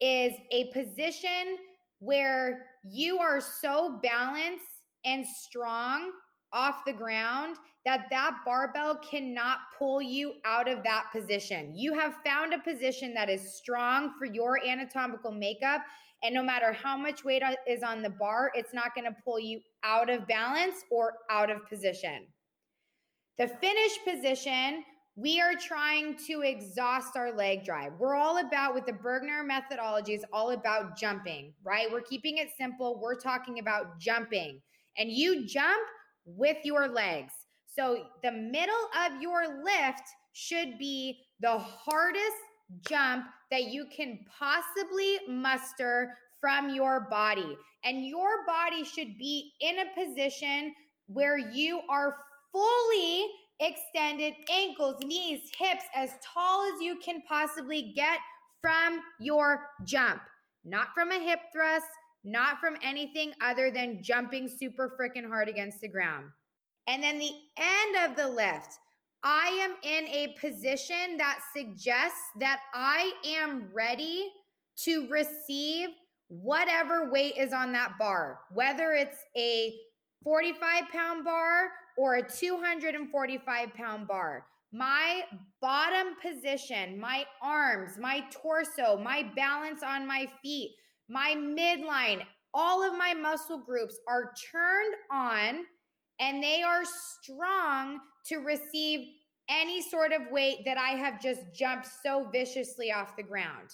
is 0.00 0.32
a 0.52 0.70
position 0.72 1.58
where 1.98 2.66
you 2.84 3.18
are 3.18 3.40
so 3.40 3.98
balanced 4.02 4.64
and 5.04 5.26
strong 5.26 6.12
off 6.52 6.84
the 6.86 6.92
ground 6.92 7.56
that 7.84 8.06
that 8.10 8.38
barbell 8.44 8.96
cannot 8.96 9.58
pull 9.78 10.02
you 10.02 10.34
out 10.44 10.68
of 10.68 10.82
that 10.82 11.06
position. 11.12 11.72
You 11.74 11.94
have 11.98 12.16
found 12.24 12.52
a 12.52 12.58
position 12.58 13.14
that 13.14 13.30
is 13.30 13.56
strong 13.56 14.12
for 14.18 14.26
your 14.26 14.58
anatomical 14.64 15.30
makeup 15.30 15.82
and 16.22 16.34
no 16.34 16.42
matter 16.42 16.72
how 16.72 16.96
much 16.96 17.24
weight 17.24 17.42
is 17.66 17.82
on 17.82 18.02
the 18.02 18.10
bar, 18.10 18.50
it's 18.54 18.74
not 18.74 18.94
going 18.94 19.04
to 19.04 19.16
pull 19.24 19.38
you 19.38 19.60
out 19.84 20.10
of 20.10 20.26
balance 20.26 20.84
or 20.90 21.14
out 21.30 21.50
of 21.50 21.68
position. 21.68 22.26
The 23.38 23.46
finish 23.46 23.98
position, 24.04 24.82
we 25.14 25.40
are 25.40 25.54
trying 25.54 26.16
to 26.26 26.40
exhaust 26.40 27.16
our 27.16 27.32
leg 27.32 27.64
drive. 27.64 27.92
We're 28.00 28.16
all 28.16 28.38
about, 28.38 28.74
with 28.74 28.84
the 28.84 28.92
Burgener 28.92 29.46
methodology, 29.46 30.14
is 30.14 30.24
all 30.32 30.50
about 30.50 30.98
jumping, 30.98 31.52
right? 31.62 31.86
We're 31.90 32.00
keeping 32.00 32.38
it 32.38 32.48
simple. 32.58 32.98
We're 33.00 33.20
talking 33.20 33.60
about 33.60 34.00
jumping. 34.00 34.60
And 34.96 35.12
you 35.12 35.46
jump 35.46 35.86
with 36.36 36.58
your 36.64 36.88
legs. 36.88 37.32
So 37.66 38.04
the 38.22 38.32
middle 38.32 38.74
of 39.06 39.22
your 39.22 39.62
lift 39.64 40.02
should 40.32 40.78
be 40.78 41.20
the 41.40 41.58
hardest 41.58 42.36
jump 42.86 43.24
that 43.50 43.64
you 43.64 43.86
can 43.94 44.18
possibly 44.38 45.18
muster 45.28 46.14
from 46.40 46.74
your 46.74 47.08
body. 47.08 47.56
And 47.84 48.06
your 48.06 48.44
body 48.46 48.84
should 48.84 49.16
be 49.18 49.52
in 49.60 49.76
a 49.78 50.06
position 50.06 50.74
where 51.06 51.38
you 51.38 51.80
are 51.88 52.16
fully 52.52 53.26
extended 53.60 54.34
ankles, 54.52 54.96
knees, 55.02 55.40
hips, 55.58 55.84
as 55.94 56.10
tall 56.22 56.64
as 56.74 56.80
you 56.82 56.98
can 57.04 57.22
possibly 57.28 57.92
get 57.96 58.18
from 58.60 59.00
your 59.20 59.66
jump. 59.84 60.20
not 60.64 60.88
from 60.94 61.10
a 61.10 61.18
hip 61.18 61.40
thrust, 61.52 61.86
not 62.24 62.58
from 62.58 62.76
anything 62.82 63.32
other 63.42 63.70
than 63.70 64.02
jumping 64.02 64.48
super 64.48 64.96
freaking 64.98 65.26
hard 65.26 65.48
against 65.48 65.80
the 65.80 65.88
ground. 65.88 66.26
And 66.86 67.02
then 67.02 67.18
the 67.18 67.32
end 67.56 68.10
of 68.10 68.16
the 68.16 68.28
lift, 68.28 68.78
I 69.22 69.48
am 69.62 69.74
in 69.82 70.06
a 70.08 70.36
position 70.40 71.16
that 71.18 71.40
suggests 71.54 72.20
that 72.40 72.60
I 72.72 73.12
am 73.26 73.68
ready 73.74 74.30
to 74.84 75.08
receive 75.08 75.88
whatever 76.28 77.10
weight 77.10 77.34
is 77.36 77.52
on 77.52 77.72
that 77.72 77.92
bar, 77.98 78.40
whether 78.52 78.92
it's 78.92 79.18
a 79.36 79.74
45 80.22 80.84
pound 80.92 81.24
bar 81.24 81.70
or 81.96 82.16
a 82.16 82.22
245 82.22 83.74
pound 83.74 84.06
bar. 84.06 84.46
My 84.72 85.22
bottom 85.60 86.14
position, 86.22 87.00
my 87.00 87.24
arms, 87.42 87.98
my 87.98 88.24
torso, 88.30 88.98
my 88.98 89.30
balance 89.34 89.82
on 89.82 90.06
my 90.06 90.28
feet, 90.42 90.72
my 91.08 91.34
midline, 91.36 92.22
all 92.54 92.82
of 92.82 92.96
my 92.96 93.14
muscle 93.14 93.58
groups 93.58 93.98
are 94.08 94.32
turned 94.50 94.94
on 95.10 95.64
and 96.20 96.42
they 96.42 96.62
are 96.62 96.82
strong 96.84 98.00
to 98.26 98.38
receive 98.38 99.08
any 99.48 99.80
sort 99.80 100.12
of 100.12 100.30
weight 100.30 100.58
that 100.64 100.76
I 100.76 100.90
have 100.90 101.22
just 101.22 101.40
jumped 101.54 101.88
so 102.04 102.28
viciously 102.30 102.92
off 102.92 103.16
the 103.16 103.22
ground. 103.22 103.70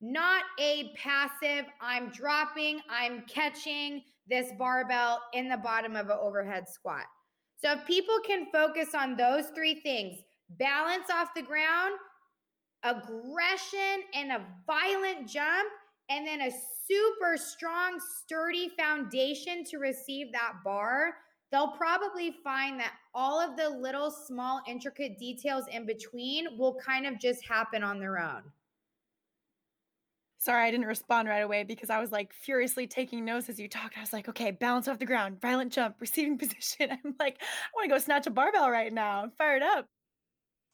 Not 0.00 0.44
a 0.58 0.92
passive, 0.96 1.66
I'm 1.80 2.08
dropping, 2.10 2.80
I'm 2.88 3.24
catching 3.28 4.02
this 4.28 4.50
barbell 4.58 5.20
in 5.34 5.48
the 5.48 5.58
bottom 5.58 5.96
of 5.96 6.06
an 6.06 6.16
overhead 6.20 6.68
squat. 6.68 7.04
So 7.58 7.72
if 7.72 7.86
people 7.86 8.16
can 8.26 8.46
focus 8.50 8.94
on 8.94 9.16
those 9.16 9.46
three 9.54 9.74
things 9.74 10.20
balance 10.58 11.10
off 11.12 11.34
the 11.34 11.42
ground, 11.42 11.94
aggression, 12.82 14.02
and 14.14 14.32
a 14.32 14.40
violent 14.66 15.28
jump, 15.28 15.70
and 16.10 16.26
then 16.26 16.42
a 16.42 16.50
super 16.50 17.36
strong, 17.36 18.00
sturdy 18.18 18.70
foundation 18.76 19.64
to 19.64 19.78
receive 19.78 20.32
that 20.32 20.54
bar, 20.64 21.14
they'll 21.52 21.72
probably 21.72 22.34
find 22.42 22.78
that 22.80 22.94
all 23.14 23.40
of 23.40 23.56
the 23.56 23.68
little, 23.68 24.10
small, 24.10 24.60
intricate 24.66 25.18
details 25.18 25.64
in 25.70 25.86
between 25.86 26.58
will 26.58 26.76
kind 26.84 27.06
of 27.06 27.18
just 27.20 27.46
happen 27.46 27.84
on 27.84 28.00
their 28.00 28.18
own. 28.18 28.42
Sorry, 30.38 30.66
I 30.66 30.70
didn't 30.70 30.86
respond 30.86 31.28
right 31.28 31.40
away 31.40 31.64
because 31.64 31.90
I 31.90 32.00
was 32.00 32.10
like 32.10 32.32
furiously 32.32 32.86
taking 32.86 33.24
notes 33.26 33.48
as 33.48 33.60
you 33.60 33.68
talked. 33.68 33.96
I 33.98 34.00
was 34.00 34.12
like, 34.12 34.28
okay, 34.28 34.50
balance 34.50 34.88
off 34.88 34.98
the 34.98 35.06
ground, 35.06 35.40
violent 35.40 35.72
jump, 35.72 35.96
receiving 36.00 36.38
position. 36.38 36.90
I'm 36.90 37.14
like, 37.20 37.36
I 37.40 37.70
want 37.76 37.84
to 37.84 37.94
go 37.94 37.98
snatch 37.98 38.26
a 38.26 38.30
barbell 38.30 38.70
right 38.70 38.92
now. 38.92 39.22
I'm 39.22 39.30
fired 39.32 39.62
up. 39.62 39.86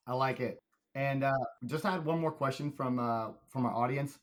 I 0.06 0.14
like 0.14 0.40
it. 0.40 0.62
And 0.94 1.24
uh, 1.24 1.32
just 1.66 1.84
had 1.84 2.04
one 2.04 2.20
more 2.20 2.30
question 2.32 2.70
from 2.70 2.98
uh, 2.98 3.32
from 3.48 3.66
our 3.66 3.74
audience. 3.74 4.18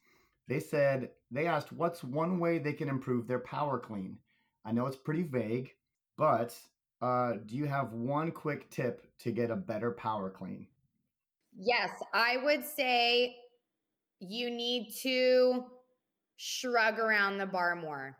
They 0.48 0.60
said 0.60 1.12
they 1.32 1.48
asked, 1.48 1.72
"What's 1.72 2.04
one 2.04 2.40
way 2.40 2.58
they 2.58 2.74
can 2.74 2.90
improve 2.90 3.28
their 3.28 3.40
power 3.40 3.80
clean?" 3.80 4.18
I 4.66 4.72
know 4.72 4.88
it's 4.88 4.98
pretty 4.98 5.24
vague, 5.24 5.74
but 6.18 6.58
uh, 7.02 7.34
do 7.46 7.56
you 7.56 7.66
have 7.66 7.94
one 7.94 8.32
quick 8.32 8.70
tip 8.70 9.06
to 9.20 9.32
get 9.32 9.52
a 9.52 9.56
better 9.56 9.92
power 9.92 10.30
clean? 10.30 10.68
Yes, 11.56 11.92
I 12.14 12.38
would 12.38 12.66
say 12.66 13.36
you 14.20 14.50
need 14.50 14.94
to 15.02 15.66
shrug 16.38 17.00
around 17.00 17.38
the 17.38 17.46
bar 17.46 17.76
more. 17.76 18.18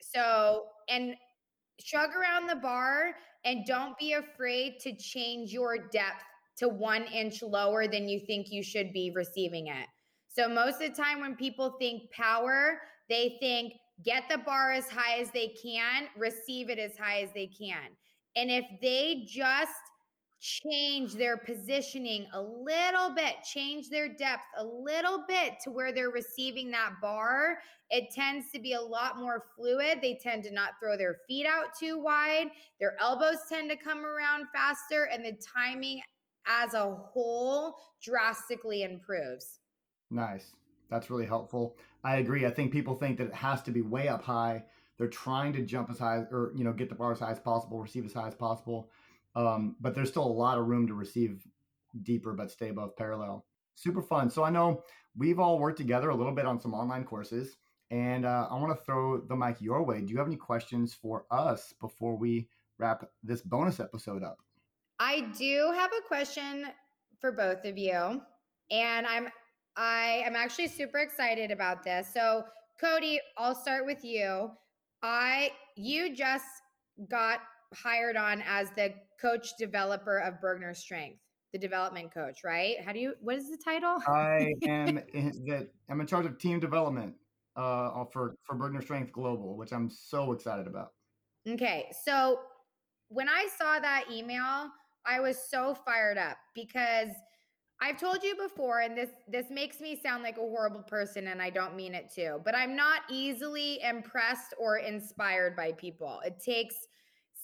So, 0.00 0.66
and 0.88 1.14
shrug 1.80 2.10
around 2.14 2.46
the 2.46 2.56
bar 2.56 3.14
and 3.44 3.66
don't 3.66 3.98
be 3.98 4.12
afraid 4.12 4.78
to 4.80 4.96
change 4.96 5.52
your 5.52 5.88
depth 5.88 6.22
to 6.58 6.68
one 6.68 7.04
inch 7.04 7.42
lower 7.42 7.86
than 7.86 8.08
you 8.08 8.20
think 8.26 8.46
you 8.50 8.62
should 8.62 8.92
be 8.92 9.12
receiving 9.14 9.66
it. 9.66 9.86
So, 10.36 10.50
most 10.50 10.82
of 10.82 10.94
the 10.94 11.02
time, 11.02 11.20
when 11.20 11.34
people 11.34 11.76
think 11.78 12.10
power, 12.10 12.80
they 13.08 13.38
think 13.40 13.72
get 14.04 14.24
the 14.28 14.36
bar 14.36 14.72
as 14.72 14.86
high 14.86 15.18
as 15.18 15.30
they 15.30 15.54
can, 15.62 16.08
receive 16.14 16.68
it 16.68 16.78
as 16.78 16.94
high 16.98 17.22
as 17.22 17.30
they 17.32 17.46
can. 17.46 17.88
And 18.36 18.50
if 18.50 18.66
they 18.82 19.24
just 19.26 19.72
change 20.38 21.14
their 21.14 21.38
positioning 21.38 22.26
a 22.34 22.42
little 22.42 23.14
bit, 23.14 23.36
change 23.50 23.88
their 23.88 24.08
depth 24.08 24.44
a 24.58 24.64
little 24.64 25.24
bit 25.26 25.54
to 25.64 25.70
where 25.70 25.90
they're 25.90 26.10
receiving 26.10 26.70
that 26.70 26.92
bar, 27.00 27.56
it 27.88 28.12
tends 28.14 28.50
to 28.52 28.60
be 28.60 28.74
a 28.74 28.80
lot 28.80 29.18
more 29.18 29.44
fluid. 29.56 30.00
They 30.02 30.20
tend 30.22 30.44
to 30.44 30.50
not 30.50 30.72
throw 30.78 30.98
their 30.98 31.16
feet 31.26 31.46
out 31.46 31.68
too 31.80 31.98
wide. 31.98 32.48
Their 32.78 32.94
elbows 33.00 33.38
tend 33.48 33.70
to 33.70 33.76
come 33.76 34.04
around 34.04 34.48
faster, 34.52 35.04
and 35.04 35.24
the 35.24 35.38
timing 35.56 36.02
as 36.46 36.74
a 36.74 36.94
whole 36.94 37.76
drastically 38.02 38.82
improves. 38.82 39.60
Nice. 40.10 40.52
That's 40.90 41.10
really 41.10 41.26
helpful. 41.26 41.76
I 42.04 42.16
agree. 42.16 42.46
I 42.46 42.50
think 42.50 42.72
people 42.72 42.94
think 42.94 43.18
that 43.18 43.28
it 43.28 43.34
has 43.34 43.62
to 43.62 43.70
be 43.70 43.82
way 43.82 44.08
up 44.08 44.22
high. 44.22 44.64
They're 44.98 45.08
trying 45.08 45.52
to 45.54 45.62
jump 45.62 45.90
as 45.90 45.98
high 45.98 46.24
or, 46.30 46.52
you 46.54 46.64
know, 46.64 46.72
get 46.72 46.88
the 46.88 46.94
bar 46.94 47.12
as 47.12 47.18
high 47.18 47.32
as 47.32 47.40
possible, 47.40 47.80
receive 47.80 48.06
as 48.06 48.12
high 48.12 48.28
as 48.28 48.34
possible 48.34 48.90
um, 49.36 49.76
but 49.80 49.94
there's 49.94 50.08
still 50.08 50.24
a 50.24 50.26
lot 50.26 50.58
of 50.58 50.66
room 50.66 50.88
to 50.88 50.94
receive 50.94 51.46
deeper 52.02 52.32
but 52.32 52.50
stay 52.50 52.70
above 52.70 52.96
parallel. 52.96 53.44
Super 53.74 54.02
fun. 54.02 54.30
So 54.30 54.42
I 54.42 54.50
know 54.50 54.82
we've 55.14 55.38
all 55.38 55.58
worked 55.58 55.76
together 55.76 56.08
a 56.08 56.14
little 56.14 56.32
bit 56.32 56.46
on 56.46 56.58
some 56.58 56.72
online 56.72 57.04
courses, 57.04 57.58
and 57.90 58.24
uh, 58.24 58.48
I 58.50 58.54
want 58.54 58.76
to 58.76 58.84
throw 58.84 59.20
the 59.20 59.36
mic 59.36 59.60
your 59.60 59.84
way. 59.84 60.00
Do 60.00 60.10
you 60.10 60.18
have 60.18 60.26
any 60.26 60.36
questions 60.36 60.94
for 60.94 61.26
us 61.30 61.74
before 61.80 62.16
we 62.16 62.48
wrap 62.78 63.04
this 63.22 63.42
bonus 63.42 63.78
episode 63.78 64.24
up? 64.24 64.38
I 64.98 65.28
do 65.38 65.70
have 65.74 65.90
a 65.92 66.08
question 66.08 66.66
for 67.20 67.30
both 67.30 67.66
of 67.66 67.76
you, 67.76 68.22
and 68.70 69.06
I'm 69.06 69.28
I 69.76 70.22
am 70.24 70.36
actually 70.36 70.68
super 70.68 70.98
excited 70.98 71.50
about 71.50 71.82
this. 71.84 72.08
So 72.12 72.44
Cody, 72.80 73.20
I'll 73.38 73.54
start 73.54 73.86
with 73.86 74.04
you. 74.04 74.50
I 75.02 75.50
you 75.76 76.14
just 76.14 76.44
got 77.10 77.40
hired 77.74 78.16
on 78.16 78.42
as 78.46 78.70
the 78.70 78.94
coach 79.20 79.56
developer 79.58 80.18
of 80.18 80.34
Burgener 80.40 80.74
Strength, 80.74 81.20
the 81.52 81.58
development 81.58 82.12
coach, 82.12 82.40
right? 82.44 82.76
How 82.84 82.92
do 82.92 82.98
you? 82.98 83.14
What 83.20 83.36
is 83.36 83.50
the 83.50 83.58
title? 83.62 83.98
I 84.06 84.54
am 84.66 84.98
in, 85.14 85.32
the, 85.46 85.68
I'm 85.90 86.00
in 86.00 86.06
charge 86.06 86.26
of 86.26 86.38
team 86.38 86.60
development 86.60 87.14
uh, 87.56 88.04
for 88.12 88.36
for 88.44 88.56
Burgener 88.56 88.82
Strength 88.82 89.12
Global, 89.12 89.56
which 89.56 89.72
I'm 89.72 89.90
so 89.90 90.32
excited 90.32 90.66
about. 90.66 90.92
Okay, 91.48 91.86
so 92.04 92.40
when 93.08 93.28
I 93.28 93.46
saw 93.56 93.78
that 93.78 94.06
email, 94.12 94.68
I 95.06 95.20
was 95.20 95.38
so 95.48 95.74
fired 95.74 96.18
up 96.18 96.36
because 96.54 97.10
I've 97.80 98.00
told 98.00 98.22
you 98.22 98.34
before, 98.36 98.80
and 98.80 98.96
this 98.96 99.10
this 99.28 99.46
makes 99.50 99.80
me 99.80 100.00
sound 100.02 100.22
like 100.22 100.38
a 100.38 100.40
horrible 100.40 100.82
person, 100.82 101.28
and 101.28 101.42
I 101.42 101.50
don't 101.50 101.76
mean 101.76 101.94
it 101.94 102.10
to, 102.14 102.40
but 102.44 102.54
I'm 102.54 102.74
not 102.74 103.02
easily 103.10 103.80
impressed 103.82 104.54
or 104.58 104.78
inspired 104.78 105.54
by 105.54 105.72
people. 105.72 106.20
It 106.24 106.40
takes 106.42 106.74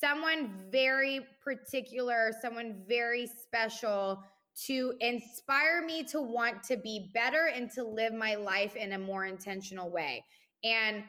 someone 0.00 0.54
very 0.70 1.20
particular, 1.44 2.32
someone 2.40 2.82
very 2.88 3.26
special 3.26 4.22
to 4.66 4.94
inspire 5.00 5.84
me 5.84 6.02
to 6.04 6.20
want 6.20 6.62
to 6.64 6.76
be 6.76 7.10
better 7.14 7.50
and 7.54 7.70
to 7.72 7.84
live 7.84 8.12
my 8.12 8.34
life 8.34 8.76
in 8.76 8.92
a 8.92 8.98
more 8.98 9.24
intentional 9.26 9.90
way. 9.90 10.24
And 10.64 11.04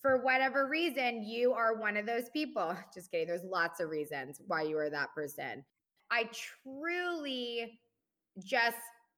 for 0.00 0.22
whatever 0.22 0.68
reason, 0.68 1.22
you 1.22 1.52
are 1.52 1.76
one 1.76 1.96
of 1.96 2.06
those 2.06 2.28
people. 2.32 2.76
Just 2.94 3.10
kidding. 3.10 3.26
There's 3.26 3.44
lots 3.44 3.80
of 3.80 3.90
reasons 3.90 4.40
why 4.46 4.62
you 4.62 4.78
are 4.78 4.90
that 4.90 5.14
person. 5.14 5.64
I 6.10 6.28
truly 6.62 7.78
just 8.42 8.76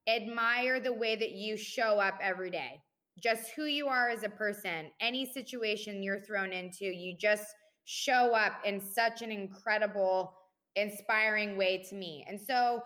admire 0.09 0.81
the 0.81 0.93
way 0.93 1.17
that 1.17 1.33
you 1.33 1.57
show 1.57 1.99
up 1.99 2.19
every 2.23 2.51
day, 2.51 2.81
just 3.23 3.51
who 3.57 3.65
you 3.65 3.89
are 3.89 4.09
as 4.09 4.23
a 4.23 4.29
person, 4.29 4.91
any 5.01 5.31
situation 5.33 6.03
you're 6.03 6.21
thrown 6.21 6.53
into, 6.53 6.85
you 6.85 7.17
just 7.19 7.47
show 7.85 8.35
up 8.35 8.55
in 8.65 8.81
such 8.81 9.23
an 9.23 9.31
incredible, 9.31 10.35
inspiring 10.75 11.57
way 11.57 11.83
to 11.89 11.95
me. 11.95 12.25
And 12.29 12.41
so, 12.41 12.83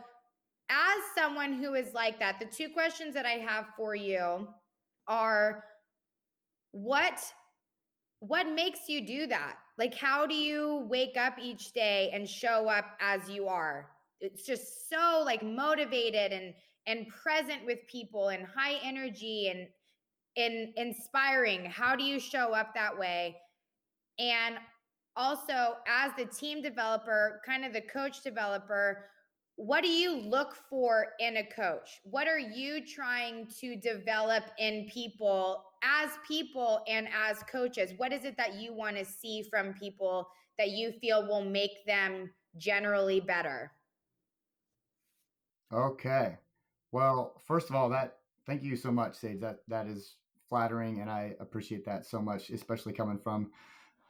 as 0.71 0.99
someone 1.17 1.55
who 1.55 1.75
is 1.75 1.93
like 1.95 2.21
that, 2.21 2.39
the 2.39 2.47
two 2.47 2.69
questions 2.69 3.13
that 3.15 3.27
I 3.27 3.45
have 3.45 3.67
for 3.77 3.97
you 3.97 4.47
are 5.09 5.65
what 6.73 7.21
what 8.21 8.47
makes 8.47 8.81
you 8.89 9.05
do 9.07 9.27
that? 9.27 9.57
Like 9.79 9.95
how 9.95 10.27
do 10.27 10.35
you 10.35 10.87
wake 10.89 11.17
up 11.17 11.39
each 11.43 11.73
day 11.73 12.11
and 12.13 12.29
show 12.29 12.69
up 12.69 12.85
as 13.01 13.29
you 13.29 13.49
are? 13.49 13.89
It's 14.21 14.45
just 14.45 14.89
so 14.89 15.23
like 15.25 15.43
motivated 15.43 16.33
and 16.33 16.55
and 16.87 17.07
present 17.09 17.65
with 17.67 17.79
people 17.87 18.29
and 18.29 18.45
high 18.47 18.79
energy 18.83 19.49
and 19.49 19.67
and 20.37 20.73
inspiring. 20.77 21.65
How 21.65 21.97
do 21.97 22.05
you 22.05 22.21
show 22.21 22.55
up 22.55 22.75
that 22.75 22.97
way? 22.99 23.37
And 24.19 24.57
also 25.17 25.77
as 25.89 26.13
the 26.17 26.27
team 26.27 26.63
developer, 26.63 27.41
kind 27.45 27.65
of 27.65 27.73
the 27.73 27.83
coach 27.83 28.23
developer, 28.23 29.07
what 29.57 29.83
do 29.83 29.89
you 29.89 30.17
look 30.17 30.57
for 30.71 31.09
in 31.19 31.37
a 31.37 31.45
coach? 31.45 32.01
What 32.05 32.27
are 32.27 32.39
you 32.39 32.81
trying 32.87 33.49
to 33.61 33.77
develop 33.77 34.45
in 34.59 34.89
people 34.91 35.65
as 35.83 36.11
people 36.27 36.81
and 36.89 37.09
as 37.09 37.43
coaches? 37.43 37.93
What 37.99 38.13
is 38.13 38.25
it 38.25 38.37
that 38.39 38.55
you 38.55 38.73
want 38.73 38.97
to 38.97 39.05
see 39.05 39.45
from 39.51 39.75
people 39.75 40.29
that 40.57 40.71
you 40.71 40.93
feel 41.01 41.27
will 41.27 41.45
make 41.45 41.85
them 41.87 42.31
generally 42.57 43.21
better? 43.21 43.73
Okay. 45.73 46.37
Well, 46.93 47.35
first 47.47 47.71
of 47.71 47.77
all, 47.77 47.89
that 47.91 48.19
thank 48.47 48.63
you 48.63 48.77
so 48.77 48.91
much, 48.91 49.15
Sage. 49.17 49.41
That 49.41 49.59
that 49.69 49.87
is 49.87 50.17
flattering, 50.49 51.01
and 51.01 51.11
I 51.11 51.35
appreciate 51.41 51.85
that 51.85 52.07
so 52.07 52.21
much, 52.21 52.51
especially 52.51 52.93
coming 52.93 53.19
from 53.19 53.51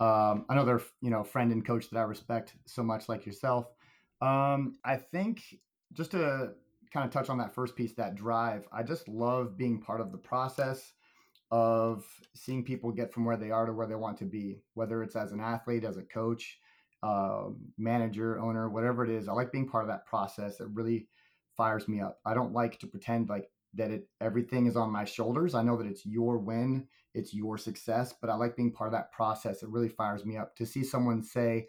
um, 0.00 0.46
another 0.48 0.82
you 1.02 1.10
know 1.10 1.22
friend 1.22 1.52
and 1.52 1.66
coach 1.66 1.90
that 1.90 1.98
I 1.98 2.02
respect 2.02 2.54
so 2.66 2.82
much, 2.82 3.08
like 3.08 3.26
yourself. 3.26 3.66
Um, 4.22 4.78
I 4.84 4.96
think 4.96 5.42
just 5.92 6.12
to 6.12 6.52
kind 6.92 7.06
of 7.06 7.12
touch 7.12 7.28
on 7.28 7.38
that 7.38 7.54
first 7.54 7.76
piece, 7.76 7.92
that 7.94 8.14
drive. 8.14 8.66
I 8.72 8.82
just 8.82 9.08
love 9.08 9.56
being 9.56 9.80
part 9.80 10.00
of 10.00 10.12
the 10.12 10.18
process 10.18 10.92
of 11.50 12.04
seeing 12.34 12.64
people 12.64 12.92
get 12.92 13.12
from 13.12 13.24
where 13.24 13.36
they 13.36 13.50
are 13.50 13.66
to 13.66 13.72
where 13.72 13.86
they 13.86 13.94
want 13.94 14.18
to 14.18 14.24
be, 14.24 14.62
whether 14.74 15.02
it's 15.02 15.16
as 15.16 15.32
an 15.32 15.40
athlete, 15.40 15.84
as 15.84 15.96
a 15.96 16.02
coach, 16.02 16.58
uh, 17.02 17.44
manager, 17.78 18.40
owner, 18.40 18.68
whatever 18.70 19.04
it 19.04 19.10
is. 19.10 19.28
I 19.28 19.32
like 19.32 19.52
being 19.52 19.68
part 19.68 19.84
of 19.84 19.88
that 19.88 20.06
process. 20.06 20.60
It 20.60 20.68
really 20.72 21.08
fires 21.56 21.88
me 21.88 22.00
up. 22.00 22.18
I 22.24 22.34
don't 22.34 22.52
like 22.52 22.78
to 22.80 22.86
pretend 22.86 23.28
like 23.28 23.50
that 23.74 23.90
it 23.90 24.08
everything 24.20 24.66
is 24.66 24.76
on 24.76 24.90
my 24.90 25.04
shoulders. 25.04 25.54
I 25.54 25.62
know 25.62 25.76
that 25.76 25.86
it's 25.86 26.04
your 26.04 26.38
win, 26.38 26.88
it's 27.14 27.32
your 27.32 27.56
success, 27.58 28.14
but 28.20 28.30
I 28.30 28.34
like 28.34 28.56
being 28.56 28.72
part 28.72 28.88
of 28.88 28.92
that 28.92 29.12
process. 29.12 29.62
It 29.62 29.68
really 29.68 29.88
fires 29.88 30.24
me 30.24 30.36
up 30.36 30.56
to 30.56 30.66
see 30.66 30.82
someone 30.82 31.22
say, 31.22 31.68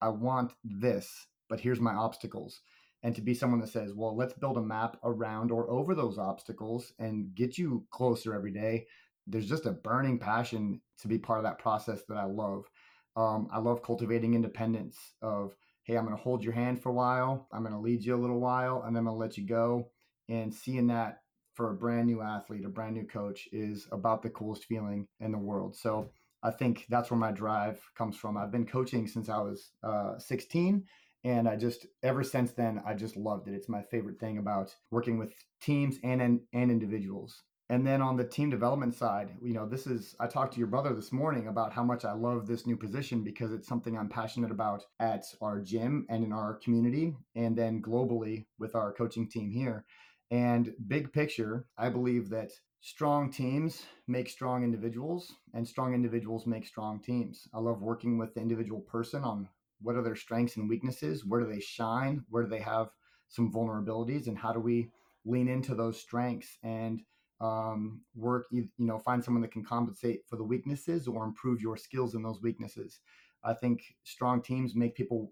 "I 0.00 0.10
want 0.10 0.52
this, 0.62 1.26
but 1.48 1.60
here's 1.60 1.80
my 1.80 1.94
obstacles." 1.94 2.60
And 3.02 3.14
to 3.16 3.20
be 3.20 3.34
someone 3.34 3.60
that 3.60 3.68
says, 3.68 3.92
"Well, 3.94 4.16
let's 4.16 4.34
build 4.34 4.56
a 4.56 4.62
map 4.62 4.96
around 5.02 5.50
or 5.50 5.68
over 5.70 5.94
those 5.94 6.18
obstacles 6.18 6.92
and 6.98 7.34
get 7.34 7.58
you 7.58 7.86
closer 7.90 8.34
every 8.34 8.52
day." 8.52 8.86
There's 9.26 9.48
just 9.48 9.66
a 9.66 9.72
burning 9.72 10.18
passion 10.18 10.80
to 10.98 11.08
be 11.08 11.18
part 11.18 11.38
of 11.38 11.44
that 11.44 11.58
process 11.58 12.02
that 12.08 12.16
I 12.16 12.24
love. 12.24 12.70
Um, 13.16 13.48
I 13.50 13.58
love 13.58 13.82
cultivating 13.82 14.34
independence 14.34 15.14
of, 15.22 15.56
hey, 15.84 15.96
I'm 15.96 16.04
going 16.04 16.16
to 16.16 16.22
hold 16.22 16.42
your 16.42 16.54
hand 16.54 16.82
for 16.82 16.88
a 16.88 16.94
while. 16.94 17.46
I'm 17.52 17.62
going 17.62 17.74
to 17.74 17.80
lead 17.80 18.02
you 18.02 18.14
a 18.14 18.20
little 18.20 18.40
while 18.40 18.82
and 18.84 18.94
then 18.94 19.00
I'm 19.00 19.04
going 19.04 19.16
to 19.16 19.20
let 19.20 19.36
you 19.36 19.46
go. 19.46 19.90
And 20.28 20.52
seeing 20.52 20.86
that 20.88 21.20
for 21.52 21.70
a 21.70 21.74
brand 21.74 22.06
new 22.06 22.20
athlete, 22.22 22.64
a 22.64 22.68
brand 22.68 22.94
new 22.94 23.06
coach 23.06 23.48
is 23.52 23.86
about 23.92 24.22
the 24.22 24.30
coolest 24.30 24.64
feeling 24.64 25.06
in 25.20 25.30
the 25.30 25.38
world. 25.38 25.76
So 25.76 26.10
I 26.42 26.50
think 26.50 26.86
that's 26.88 27.10
where 27.10 27.20
my 27.20 27.32
drive 27.32 27.80
comes 27.94 28.16
from. 28.16 28.36
I've 28.36 28.50
been 28.50 28.66
coaching 28.66 29.06
since 29.06 29.28
I 29.28 29.38
was 29.38 29.70
uh, 29.82 30.18
16. 30.18 30.84
And 31.24 31.48
I 31.48 31.56
just, 31.56 31.86
ever 32.02 32.22
since 32.22 32.52
then, 32.52 32.82
I 32.86 32.94
just 32.94 33.16
loved 33.16 33.48
it. 33.48 33.54
It's 33.54 33.68
my 33.68 33.82
favorite 33.82 34.20
thing 34.20 34.36
about 34.36 34.74
working 34.90 35.18
with 35.18 35.32
teams 35.60 35.96
and, 36.04 36.20
and, 36.20 36.40
and 36.52 36.70
individuals. 36.70 37.42
And 37.70 37.86
then 37.86 38.02
on 38.02 38.16
the 38.16 38.24
team 38.24 38.50
development 38.50 38.94
side, 38.94 39.30
you 39.42 39.54
know, 39.54 39.66
this 39.66 39.86
is, 39.86 40.14
I 40.20 40.26
talked 40.26 40.52
to 40.52 40.58
your 40.58 40.68
brother 40.68 40.92
this 40.92 41.12
morning 41.12 41.48
about 41.48 41.72
how 41.72 41.82
much 41.82 42.04
I 42.04 42.12
love 42.12 42.46
this 42.46 42.66
new 42.66 42.76
position 42.76 43.24
because 43.24 43.52
it's 43.52 43.66
something 43.66 43.96
I'm 43.96 44.10
passionate 44.10 44.50
about 44.50 44.84
at 45.00 45.24
our 45.40 45.60
gym 45.62 46.06
and 46.10 46.22
in 46.22 46.32
our 46.32 46.60
community, 46.62 47.16
and 47.34 47.56
then 47.56 47.80
globally 47.80 48.44
with 48.58 48.74
our 48.74 48.92
coaching 48.92 49.28
team 49.28 49.50
here. 49.50 49.86
And 50.30 50.74
big 50.88 51.10
picture, 51.12 51.64
I 51.78 51.88
believe 51.88 52.28
that 52.30 52.50
strong 52.82 53.32
teams 53.32 53.86
make 54.06 54.28
strong 54.28 54.62
individuals, 54.62 55.32
and 55.54 55.66
strong 55.66 55.94
individuals 55.94 56.46
make 56.46 56.66
strong 56.66 57.00
teams. 57.00 57.48
I 57.54 57.60
love 57.60 57.80
working 57.80 58.18
with 58.18 58.34
the 58.34 58.42
individual 58.42 58.80
person 58.80 59.24
on 59.24 59.48
what 59.80 59.96
are 59.96 60.02
their 60.02 60.16
strengths 60.16 60.56
and 60.56 60.68
weaknesses, 60.68 61.24
where 61.24 61.40
do 61.40 61.50
they 61.50 61.60
shine, 61.60 62.24
where 62.28 62.42
do 62.42 62.50
they 62.50 62.60
have 62.60 62.88
some 63.28 63.50
vulnerabilities, 63.50 64.26
and 64.26 64.36
how 64.36 64.52
do 64.52 64.60
we 64.60 64.90
lean 65.24 65.48
into 65.48 65.74
those 65.74 65.98
strengths 65.98 66.58
and 66.62 67.00
um, 67.44 68.00
work, 68.14 68.46
you, 68.50 68.68
know, 68.78 68.98
find 68.98 69.22
someone 69.22 69.42
that 69.42 69.52
can 69.52 69.64
compensate 69.64 70.20
for 70.26 70.36
the 70.36 70.44
weaknesses 70.44 71.06
or 71.06 71.24
improve 71.24 71.60
your 71.60 71.76
skills 71.76 72.14
in 72.14 72.22
those 72.22 72.40
weaknesses. 72.42 73.00
I 73.42 73.52
think 73.52 73.82
strong 74.04 74.40
teams 74.40 74.74
make 74.74 74.94
people 74.94 75.30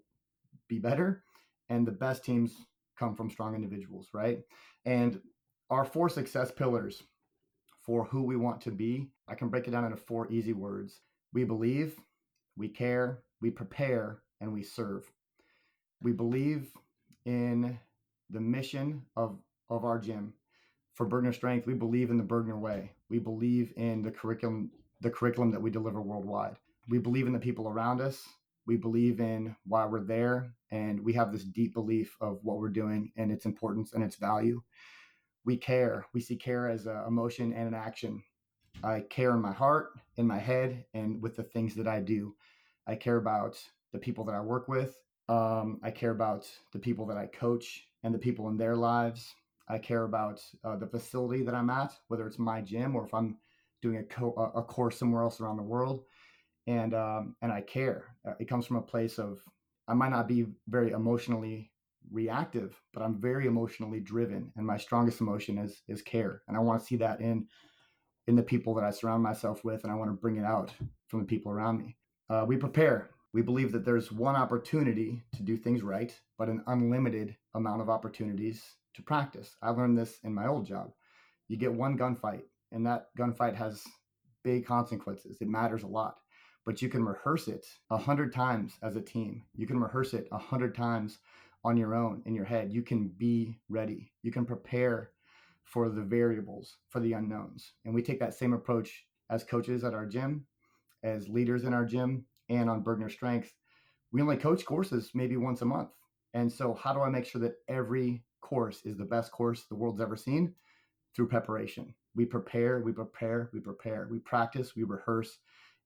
be 0.67 0.77
better, 0.77 1.23
and 1.69 1.87
the 1.87 1.91
best 1.91 2.23
teams 2.23 2.53
come 2.99 3.15
from 3.15 3.31
strong 3.31 3.55
individuals, 3.55 4.09
right? 4.13 4.39
And 4.85 5.19
our 5.71 5.85
four 5.85 6.07
success 6.07 6.51
pillars 6.51 7.01
for 7.81 8.05
who 8.05 8.21
we 8.23 8.35
want 8.35 8.61
to 8.61 8.71
be, 8.71 9.09
I 9.27 9.33
can 9.33 9.49
break 9.49 9.67
it 9.67 9.71
down 9.71 9.85
into 9.85 9.97
four 9.97 10.31
easy 10.31 10.53
words. 10.53 11.01
We 11.33 11.43
believe, 11.45 11.99
we 12.55 12.69
care, 12.69 13.23
we 13.41 13.49
prepare, 13.49 14.19
and 14.39 14.53
we 14.53 14.61
serve. 14.61 15.11
We 16.01 16.11
believe 16.11 16.69
in 17.25 17.79
the 18.29 18.39
mission 18.39 19.01
of, 19.15 19.39
of 19.69 19.83
our 19.83 19.97
gym 19.97 20.33
for 20.93 21.07
Burgener 21.07 21.33
Strength, 21.33 21.67
we 21.67 21.73
believe 21.73 22.11
in 22.11 22.17
the 22.17 22.23
Burgener 22.23 22.59
way. 22.59 22.91
We 23.09 23.19
believe 23.19 23.73
in 23.75 24.03
the 24.03 24.11
curriculum, 24.11 24.71
the 25.01 25.09
curriculum 25.09 25.51
that 25.51 25.61
we 25.61 25.71
deliver 25.71 26.01
worldwide. 26.01 26.55
We 26.87 26.99
believe 26.99 27.27
in 27.27 27.33
the 27.33 27.39
people 27.39 27.67
around 27.67 28.01
us. 28.01 28.27
We 28.65 28.77
believe 28.77 29.19
in 29.19 29.55
why 29.65 29.85
we're 29.85 30.03
there, 30.03 30.53
and 30.71 31.03
we 31.03 31.13
have 31.13 31.31
this 31.31 31.43
deep 31.43 31.73
belief 31.73 32.15
of 32.21 32.39
what 32.43 32.59
we're 32.59 32.69
doing 32.69 33.11
and 33.17 33.31
its 33.31 33.45
importance 33.45 33.93
and 33.93 34.03
its 34.03 34.15
value. 34.15 34.61
We 35.45 35.57
care. 35.57 36.05
We 36.13 36.21
see 36.21 36.37
care 36.37 36.69
as 36.69 36.85
an 36.85 37.03
emotion 37.05 37.51
and 37.51 37.67
an 37.67 37.73
action. 37.73 38.23
I 38.83 39.01
care 39.01 39.31
in 39.31 39.41
my 39.41 39.51
heart, 39.51 39.91
in 40.15 40.25
my 40.27 40.39
head, 40.39 40.85
and 40.93 41.21
with 41.21 41.35
the 41.35 41.43
things 41.43 41.75
that 41.75 41.87
I 41.87 41.99
do. 41.99 42.35
I 42.87 42.95
care 42.95 43.17
about 43.17 43.57
the 43.91 43.99
people 43.99 44.23
that 44.25 44.35
I 44.35 44.41
work 44.41 44.67
with. 44.67 44.95
Um, 45.27 45.79
I 45.83 45.91
care 45.91 46.11
about 46.11 46.49
the 46.71 46.79
people 46.79 47.05
that 47.07 47.17
I 47.17 47.27
coach 47.27 47.85
and 48.03 48.13
the 48.13 48.19
people 48.19 48.47
in 48.49 48.57
their 48.57 48.75
lives. 48.75 49.33
I 49.67 49.77
care 49.77 50.03
about 50.03 50.41
uh, 50.63 50.75
the 50.75 50.87
facility 50.87 51.43
that 51.43 51.55
I'm 51.55 51.69
at, 51.69 51.93
whether 52.07 52.27
it's 52.27 52.39
my 52.39 52.61
gym 52.61 52.95
or 52.95 53.05
if 53.05 53.13
I'm 53.13 53.37
doing 53.81 53.97
a, 53.97 54.03
co- 54.03 54.51
a 54.55 54.61
course 54.63 54.97
somewhere 54.97 55.23
else 55.23 55.39
around 55.39 55.57
the 55.57 55.63
world, 55.63 56.03
and 56.67 56.93
um, 56.93 57.35
and 57.41 57.51
I 57.51 57.61
care. 57.61 58.15
Uh, 58.27 58.33
it 58.39 58.47
comes 58.47 58.65
from 58.65 58.77
a 58.77 58.81
place 58.81 59.19
of 59.19 59.39
I 59.87 59.93
might 59.93 60.11
not 60.11 60.27
be 60.27 60.45
very 60.67 60.91
emotionally 60.91 61.71
reactive, 62.11 62.79
but 62.93 63.03
I'm 63.03 63.19
very 63.19 63.47
emotionally 63.47 63.99
driven, 63.99 64.51
and 64.55 64.65
my 64.65 64.77
strongest 64.77 65.21
emotion 65.21 65.57
is 65.57 65.81
is 65.87 66.01
care, 66.01 66.41
and 66.47 66.57
I 66.57 66.61
want 66.61 66.79
to 66.79 66.85
see 66.85 66.97
that 66.97 67.21
in 67.21 67.47
in 68.27 68.35
the 68.35 68.43
people 68.43 68.73
that 68.75 68.85
I 68.85 68.91
surround 68.91 69.23
myself 69.23 69.63
with, 69.65 69.83
and 69.83 69.91
I 69.91 69.95
want 69.95 70.09
to 70.09 70.21
bring 70.21 70.37
it 70.37 70.45
out 70.45 70.71
from 71.07 71.19
the 71.19 71.25
people 71.25 71.51
around 71.51 71.79
me. 71.79 71.97
Uh, 72.29 72.45
we 72.47 72.57
prepare. 72.57 73.09
We 73.33 73.41
believe 73.41 73.71
that 73.71 73.83
there's 73.83 74.11
one 74.11 74.35
opportunity 74.35 75.23
to 75.35 75.43
do 75.43 75.57
things 75.57 75.81
right, 75.81 76.17
but 76.37 76.49
an 76.49 76.63
unlimited 76.67 77.35
amount 77.55 77.81
of 77.81 77.89
opportunities 77.89 78.63
to 78.95 79.01
practice. 79.01 79.55
I 79.61 79.69
learned 79.69 79.97
this 79.97 80.19
in 80.23 80.33
my 80.33 80.47
old 80.47 80.65
job. 80.65 80.91
You 81.47 81.57
get 81.57 81.73
one 81.73 81.97
gunfight, 81.97 82.43
and 82.71 82.85
that 82.85 83.07
gunfight 83.17 83.55
has 83.55 83.83
big 84.43 84.65
consequences. 84.65 85.37
It 85.41 85.47
matters 85.47 85.83
a 85.83 85.87
lot, 85.87 86.15
but 86.65 86.81
you 86.81 86.89
can 86.89 87.03
rehearse 87.03 87.47
it 87.47 87.65
a 87.89 87.97
hundred 87.97 88.33
times 88.33 88.73
as 88.81 88.95
a 88.95 89.01
team. 89.01 89.43
You 89.55 89.67
can 89.67 89.79
rehearse 89.79 90.13
it 90.13 90.27
a 90.31 90.37
hundred 90.37 90.75
times 90.75 91.19
on 91.63 91.77
your 91.77 91.95
own 91.95 92.21
in 92.25 92.35
your 92.35 92.45
head. 92.45 92.73
You 92.73 92.81
can 92.81 93.07
be 93.07 93.59
ready. 93.69 94.11
You 94.21 94.31
can 94.31 94.45
prepare 94.45 95.11
for 95.63 95.89
the 95.89 96.01
variables, 96.01 96.77
for 96.89 96.99
the 96.99 97.13
unknowns. 97.13 97.73
And 97.85 97.95
we 97.95 98.03
take 98.03 98.19
that 98.19 98.33
same 98.33 98.53
approach 98.53 99.05
as 99.29 99.43
coaches 99.43 99.83
at 99.83 99.93
our 99.93 100.05
gym, 100.05 100.45
as 101.03 101.29
leaders 101.29 101.63
in 101.63 101.73
our 101.73 101.85
gym, 101.85 102.25
and 102.49 102.69
on 102.69 102.83
Burgener 102.83 103.09
Strength. 103.09 103.53
We 104.11 104.21
only 104.21 104.37
coach 104.37 104.65
courses 104.65 105.11
maybe 105.13 105.37
once 105.37 105.61
a 105.61 105.65
month. 105.65 105.89
And 106.33 106.51
so, 106.51 106.73
how 106.73 106.93
do 106.93 107.01
I 107.01 107.09
make 107.09 107.25
sure 107.25 107.41
that 107.41 107.55
every 107.67 108.23
course 108.43 108.81
is 108.85 108.97
the 108.97 109.05
best 109.05 109.31
course 109.31 109.63
the 109.63 109.75
world's 109.75 110.01
ever 110.01 110.17
seen 110.17 110.53
through 111.15 111.29
preparation. 111.29 111.95
We 112.15 112.25
prepare, 112.25 112.81
we 112.81 112.91
prepare, 112.91 113.49
we 113.53 113.59
prepare, 113.59 114.07
we 114.11 114.19
practice, 114.19 114.75
we 114.75 114.83
rehearse, 114.83 115.39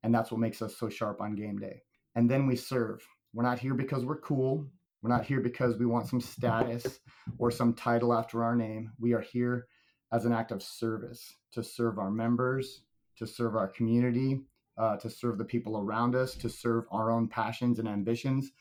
and 0.03 0.13
that's 0.13 0.31
what 0.31 0.41
makes 0.41 0.61
us 0.61 0.75
so 0.75 0.89
sharp 0.89 1.21
on 1.21 1.35
game 1.35 1.57
day. 1.57 1.83
And 2.15 2.29
then 2.29 2.47
we 2.47 2.55
serve. 2.55 3.07
We're 3.33 3.43
not 3.43 3.59
here 3.59 3.75
because 3.75 4.03
we're 4.03 4.19
cool. 4.19 4.67
We're 5.01 5.15
not 5.15 5.25
here 5.25 5.39
because 5.39 5.77
we 5.77 5.85
want 5.85 6.07
some 6.07 6.19
status 6.19 6.99
or 7.37 7.51
some 7.51 7.73
title 7.73 8.13
after 8.13 8.43
our 8.43 8.55
name. 8.55 8.91
We 8.99 9.13
are 9.13 9.21
here 9.21 9.67
as 10.11 10.25
an 10.25 10.33
act 10.33 10.51
of 10.51 10.63
service 10.63 11.33
to 11.53 11.63
serve 11.63 11.99
our 11.99 12.09
members, 12.09 12.81
to 13.17 13.27
serve 13.27 13.55
our 13.55 13.67
community, 13.67 14.41
uh, 14.77 14.97
to 14.97 15.09
serve 15.09 15.37
the 15.37 15.45
people 15.45 15.77
around 15.77 16.15
us, 16.15 16.35
to 16.35 16.49
serve 16.49 16.85
our 16.91 17.11
own 17.11 17.27
passions 17.27 17.79
and 17.79 17.87
ambitions. 17.87 18.51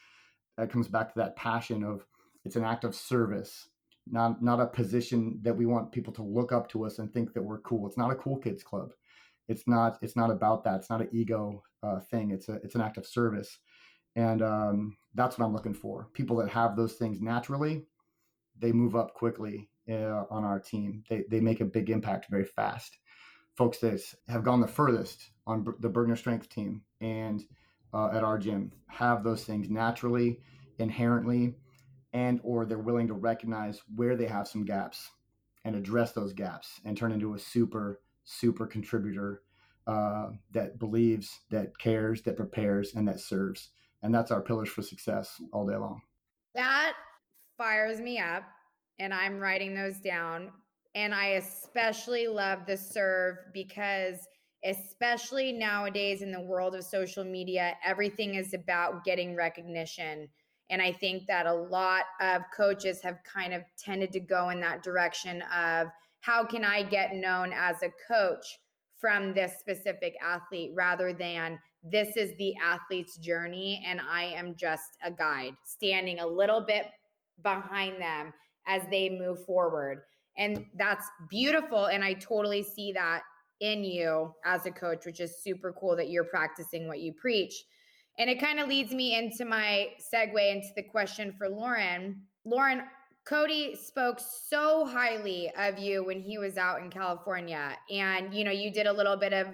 That 0.59 0.71
comes 0.71 0.89
back 0.89 1.13
to 1.13 1.19
that 1.21 1.37
passion 1.37 1.83
of 1.83 2.05
it's 2.45 2.57
an 2.57 2.65
act 2.65 2.85
of 2.85 2.95
service 2.95 3.69
not 4.07 4.43
not 4.43 4.61
a 4.61 4.67
position 4.67 5.39
that 5.43 5.57
we 5.57 5.67
want 5.67 5.93
people 5.93 6.13
to 6.15 6.23
look 6.23 6.53
up 6.53 6.69
to 6.71 6.85
us 6.85 6.99
and 6.99 7.13
think 7.13 7.33
that 7.35 7.43
we're 7.43 7.61
cool. 7.61 7.87
It's 7.87 7.99
not 7.99 8.13
a 8.13 8.17
cool 8.17 8.39
kids 8.39 8.63
club. 8.63 8.93
It's 9.49 9.67
not 9.67 9.99
it's 10.03 10.17
not 10.17 10.31
about 10.31 10.65
that. 10.65 10.77
It's 10.77 10.91
not 10.91 11.01
an 11.01 11.09
ego 11.13 11.63
uh, 11.83 12.01
thing. 12.11 12.31
It's 12.31 12.49
a 12.49 12.55
it's 12.55 12.75
an 12.75 12.81
act 12.81 12.99
of 12.99 13.07
service, 13.07 13.59
and 14.15 14.43
um, 14.43 14.97
that's 15.15 15.39
what 15.39 15.47
I'm 15.47 15.53
looking 15.53 15.75
for. 15.75 16.09
People 16.13 16.37
that 16.37 16.49
have 16.51 16.77
those 16.77 16.95
things 16.95 17.21
naturally, 17.21 17.85
they 18.59 18.73
move 18.73 18.97
up 18.97 19.15
quickly 19.15 19.69
uh, 19.91 20.25
on 20.31 20.45
our 20.45 20.61
team. 20.61 21.03
They 21.09 21.25
they 21.31 21.41
make 21.41 21.61
a 21.61 21.67
big 21.67 21.91
impact 21.91 22.27
very 22.31 22.45
fast. 22.45 22.99
Folks 23.57 23.79
that 23.79 24.01
have 24.29 24.45
gone 24.45 24.61
the 24.61 24.69
furthest 24.69 25.31
on 25.47 25.65
the 25.81 25.89
Burgener 25.89 26.19
Strength 26.19 26.51
team 26.51 26.83
and 27.01 27.43
uh, 27.95 28.11
at 28.13 28.23
our 28.23 28.39
gym 28.39 28.71
have 28.89 29.25
those 29.25 29.45
things 29.45 29.71
naturally, 29.71 30.41
inherently 30.79 31.55
and 32.13 32.41
or 32.43 32.65
they're 32.65 32.79
willing 32.79 33.09
to 33.09 33.15
recognize 33.15 33.81
where 33.95 34.17
they 34.17 34.27
have 34.27 34.49
some 34.49 34.65
gaps 34.65 35.11
and 35.65 35.75
address 35.75 36.13
those 36.13 36.33
gaps 36.33 36.81
and 36.85 36.97
turn 36.97 37.13
into 37.13 37.35
a 37.35 37.39
super 37.39 38.01
super 38.25 38.67
contributor 38.67 39.43
uh, 39.87 40.31
that 40.53 40.79
believes 40.79 41.41
that 41.51 41.79
cares 41.79 42.23
that 42.23 42.37
prepares 42.37 42.95
and 42.95 43.07
that 43.07 43.21
serves. 43.21 43.71
And 44.03 44.15
that's 44.15 44.31
our 44.31 44.43
pillars 44.43 44.69
for 44.69 44.83
success 44.83 45.41
all 45.53 45.67
day 45.67 45.77
long. 45.77 46.03
That 46.55 46.95
fires 47.57 48.01
me 48.01 48.19
up 48.19 48.43
and 48.99 49.15
i'm 49.15 49.39
writing 49.39 49.75
those 49.75 49.99
down. 49.99 50.51
And 50.95 51.15
I 51.15 51.27
especially 51.33 52.27
love 52.27 52.61
the 52.67 52.77
serve 52.77 53.37
because, 53.53 54.17
especially 54.65 55.53
nowadays 55.53 56.23
in 56.23 56.33
the 56.33 56.41
world 56.41 56.75
of 56.75 56.85
social 56.85 57.23
media, 57.23 57.75
everything 57.85 58.35
is 58.35 58.55
about 58.55 59.05
getting 59.05 59.37
recognition. 59.37 60.29
And 60.71 60.83
I 60.83 60.93
think 60.93 61.27
that 61.27 61.47
a 61.47 61.53
lot 61.53 62.05
of 62.21 62.43
coaches 62.55 63.01
have 63.03 63.19
kind 63.25 63.55
of 63.55 63.63
tended 63.79 64.13
to 64.13 64.21
go 64.21 64.51
in 64.51 64.61
that 64.61 64.83
direction 64.83 65.43
of 65.55 65.89
how 66.21 66.45
can 66.45 66.65
I 66.65 66.83
get 66.83 67.15
known 67.15 67.53
as 67.53 67.83
a 67.83 67.91
coach 68.09 68.59
from 68.99 69.35
this 69.35 69.59
specific 69.61 70.15
athlete 70.25 70.73
rather 70.75 71.13
than 71.13 71.59
this 71.85 72.17
is 72.17 72.33
the 72.39 72.55
athlete's 72.65 73.17
journey 73.19 73.85
and 73.87 74.01
I 74.01 74.25
am 74.25 74.57
just 74.57 74.97
a 75.05 75.11
guide 75.11 75.55
standing 75.65 76.19
a 76.19 76.27
little 76.27 76.61
bit 76.61 76.87
behind 77.43 78.01
them 78.01 78.33
as 78.67 78.83
they 78.91 79.09
move 79.09 79.45
forward. 79.45 80.03
And 80.37 80.67
that's 80.77 81.07
beautiful. 81.31 81.87
And 81.87 82.03
I 82.03 82.15
totally 82.15 82.63
see 82.63 82.93
that 82.93 83.23
in 83.61 83.85
you 83.85 84.35
as 84.45 84.67
a 84.67 84.71
coach, 84.71 85.07
which 85.07 85.21
is 85.21 85.43
super 85.43 85.73
cool 85.79 85.97
that 85.97 86.11
you're 86.11 86.25
practicing 86.25 86.89
what 86.89 87.01
you 87.01 87.13
preach. 87.13 87.65
And 88.19 88.31
it 88.31 88.41
kind 88.41 88.59
of 88.59 88.69
leads 88.69 88.93
me 88.93 89.17
into 89.17 89.45
my 89.45 89.89
segue 90.13 90.51
into 90.51 90.69
the 90.75 90.83
question 90.83 91.35
for 91.37 91.49
Lauren. 91.49 92.23
Lauren, 92.45 92.83
Cody 93.27 93.75
spoke 93.75 94.21
so 94.21 94.87
highly 94.87 95.53
of 95.59 95.79
you 95.79 96.05
when 96.05 96.21
he 96.21 96.39
was 96.39 96.57
out 96.57 96.81
in 96.81 96.91
California. 96.91 97.77
And, 97.91 98.33
you 98.33 98.45
know, 98.45 98.53
you 98.53 98.73
did 98.73 98.87
a 98.87 98.93
little 98.93 99.17
bit 99.17 99.33
of 99.33 99.49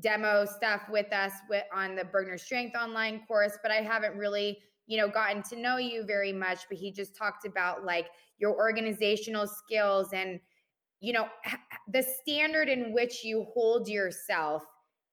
demo 0.00 0.44
stuff 0.44 0.82
with 0.88 1.12
us 1.12 1.32
with, 1.50 1.64
on 1.74 1.96
the 1.96 2.04
Burgener 2.04 2.38
Strength 2.38 2.76
online 2.76 3.22
course, 3.26 3.58
but 3.62 3.72
I 3.72 3.76
haven't 3.82 4.16
really, 4.16 4.58
you 4.86 4.96
know, 4.96 5.08
gotten 5.08 5.42
to 5.44 5.56
know 5.56 5.76
you 5.76 6.04
very 6.04 6.32
much. 6.32 6.60
But 6.68 6.78
he 6.78 6.92
just 6.92 7.16
talked 7.16 7.44
about 7.46 7.84
like 7.84 8.06
your 8.38 8.54
organizational 8.54 9.46
skills 9.46 10.12
and, 10.12 10.38
you 11.00 11.12
know, 11.12 11.26
the 11.92 12.02
standard 12.22 12.68
in 12.68 12.92
which 12.92 13.24
you 13.24 13.46
hold 13.52 13.88
yourself 13.88 14.62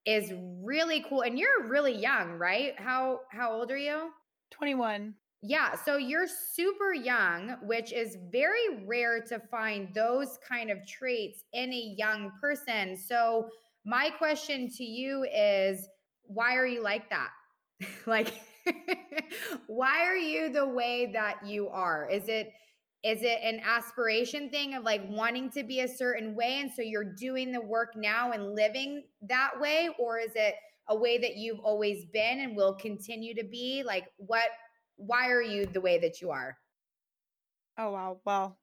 is 0.06 0.34
really 0.62 1.06
cool. 1.08 1.22
And 1.22 1.38
you're 1.38 1.68
really 1.68 1.96
young, 1.96 2.34
right? 2.34 2.74
How 2.78 3.22
how 3.32 3.54
old 3.54 3.72
are 3.72 3.78
you? 3.78 4.10
21. 4.52 5.14
Yeah, 5.46 5.76
so 5.76 5.98
you're 5.98 6.28
super 6.28 6.94
young, 6.94 7.58
which 7.64 7.92
is 7.92 8.18
very 8.32 8.86
rare 8.86 9.22
to 9.24 9.40
find 9.52 9.94
those 9.94 10.40
kind 10.48 10.72
of 10.72 10.78
traits 10.88 11.44
in 11.52 11.74
a 11.74 11.96
young 11.98 12.32
person. 12.40 12.96
So 12.96 13.50
my 13.86 14.10
question 14.12 14.70
to 14.78 14.84
you 14.86 15.26
is 15.26 15.86
why 16.24 16.56
are 16.56 16.66
you 16.66 16.82
like 16.82 17.10
that? 17.10 17.30
like 18.06 18.34
why 19.68 20.04
are 20.04 20.16
you 20.16 20.50
the 20.50 20.68
way 20.68 21.12
that 21.14 21.46
you 21.46 21.68
are? 21.68 22.08
Is 22.10 22.30
it 22.30 22.54
is 23.04 23.22
it 23.22 23.40
an 23.44 23.60
aspiration 23.66 24.50
thing 24.50 24.76
of 24.76 24.84
like 24.84 25.02
wanting 25.10 25.50
to 25.52 25.64
be 25.64 25.82
a 25.82 25.88
certain 25.88 26.36
way 26.36 26.60
and 26.62 26.72
so 26.72 26.82
you're 26.82 27.14
doing 27.16 27.52
the 27.52 27.62
work 27.62 27.94
now 27.96 28.32
and 28.32 28.56
living 28.56 29.04
that 29.22 29.52
way 29.60 29.90
or 30.00 30.20
is 30.20 30.32
it 30.36 30.56
a 30.88 30.96
way 30.96 31.18
that 31.18 31.36
you've 31.36 31.60
always 31.60 32.06
been 32.14 32.40
and 32.40 32.56
will 32.56 32.74
continue 32.74 33.36
to 33.36 33.44
be? 33.44 33.84
Like 33.86 34.06
what 34.18 34.48
why 34.96 35.30
are 35.30 35.42
you 35.42 35.66
the 35.66 35.82
way 35.82 36.00
that 36.00 36.22
you 36.22 36.32
are? 36.32 36.58
Oh 37.78 37.92
wow. 37.92 38.20
Well, 38.26 38.58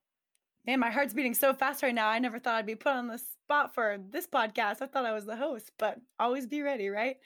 man, 0.67 0.81
my 0.81 0.91
heart's 0.91 1.15
beating 1.15 1.35
so 1.35 1.53
fast 1.53 1.83
right 1.83 1.95
now. 1.95 2.09
I 2.09 2.19
never 2.19 2.39
thought 2.39 2.55
I'd 2.55 2.67
be 2.67 2.77
put 2.77 2.93
on 2.93 3.09
the 3.09 3.19
spot 3.19 3.75
for 3.75 3.99
this 4.11 4.27
podcast. 4.27 4.81
I 4.81 4.87
thought 4.87 5.05
I 5.05 5.13
was 5.13 5.27
the 5.27 5.37
host, 5.37 5.73
but 5.79 5.99
always 6.19 6.47
be 6.47 6.63
ready, 6.63 6.89
right? 6.89 7.17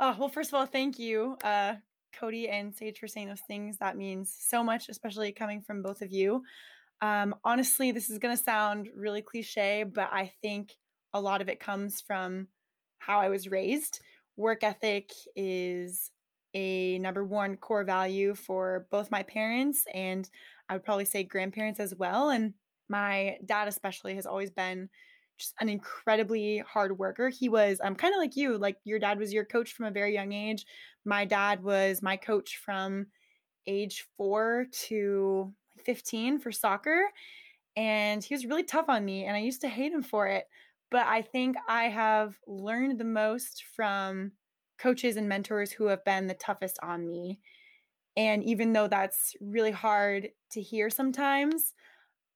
Oh, 0.00 0.16
well, 0.18 0.28
first 0.28 0.50
of 0.50 0.54
all, 0.54 0.66
thank 0.66 0.98
you, 0.98 1.36
uh, 1.44 1.74
Cody 2.12 2.48
and 2.48 2.74
Sage, 2.74 2.98
for 2.98 3.08
saying 3.08 3.28
those 3.28 3.42
things. 3.46 3.78
That 3.78 3.96
means 3.96 4.34
so 4.38 4.62
much, 4.62 4.88
especially 4.88 5.32
coming 5.32 5.62
from 5.62 5.82
both 5.82 6.02
of 6.02 6.12
you. 6.12 6.42
Um, 7.00 7.34
honestly, 7.44 7.90
this 7.90 8.10
is 8.10 8.18
going 8.18 8.36
to 8.36 8.42
sound 8.42 8.88
really 8.96 9.22
cliche, 9.22 9.84
but 9.84 10.08
I 10.12 10.32
think 10.40 10.72
a 11.12 11.20
lot 11.20 11.40
of 11.40 11.48
it 11.48 11.60
comes 11.60 12.00
from 12.00 12.46
how 12.98 13.20
I 13.20 13.28
was 13.28 13.50
raised. 13.50 14.00
Work 14.36 14.62
ethic 14.62 15.10
is 15.34 16.10
a 16.54 16.98
number 16.98 17.24
one 17.24 17.56
core 17.56 17.84
value 17.84 18.34
for 18.34 18.86
both 18.90 19.10
my 19.10 19.22
parents 19.22 19.84
and 19.94 20.28
I 20.68 20.74
would 20.74 20.84
probably 20.84 21.04
say 21.04 21.24
grandparents 21.24 21.80
as 21.80 21.94
well. 21.94 22.30
And 22.30 22.54
my 22.88 23.38
dad, 23.44 23.68
especially, 23.68 24.14
has 24.14 24.26
always 24.26 24.50
been 24.50 24.88
just 25.38 25.54
an 25.60 25.68
incredibly 25.68 26.58
hard 26.58 26.98
worker. 26.98 27.28
He 27.28 27.48
was 27.48 27.80
um, 27.82 27.94
kind 27.94 28.14
of 28.14 28.18
like 28.18 28.36
you, 28.36 28.58
like 28.58 28.76
your 28.84 28.98
dad 28.98 29.18
was 29.18 29.32
your 29.32 29.44
coach 29.44 29.72
from 29.72 29.86
a 29.86 29.90
very 29.90 30.14
young 30.14 30.32
age. 30.32 30.64
My 31.04 31.24
dad 31.24 31.62
was 31.62 32.02
my 32.02 32.16
coach 32.16 32.58
from 32.58 33.06
age 33.66 34.06
four 34.16 34.66
to 34.86 35.52
15 35.84 36.38
for 36.38 36.52
soccer. 36.52 37.10
And 37.76 38.22
he 38.22 38.34
was 38.34 38.46
really 38.46 38.64
tough 38.64 38.86
on 38.88 39.04
me, 39.04 39.24
and 39.24 39.36
I 39.36 39.40
used 39.40 39.62
to 39.62 39.68
hate 39.68 39.92
him 39.92 40.02
for 40.02 40.26
it. 40.26 40.46
But 40.90 41.06
I 41.06 41.22
think 41.22 41.56
I 41.68 41.84
have 41.84 42.36
learned 42.46 42.98
the 42.98 43.04
most 43.04 43.64
from 43.74 44.32
coaches 44.78 45.16
and 45.16 45.28
mentors 45.28 45.72
who 45.72 45.86
have 45.86 46.04
been 46.04 46.26
the 46.26 46.34
toughest 46.34 46.78
on 46.82 47.06
me. 47.06 47.40
And 48.16 48.44
even 48.44 48.72
though 48.72 48.88
that's 48.88 49.34
really 49.40 49.70
hard 49.70 50.30
to 50.50 50.60
hear 50.60 50.90
sometimes, 50.90 51.72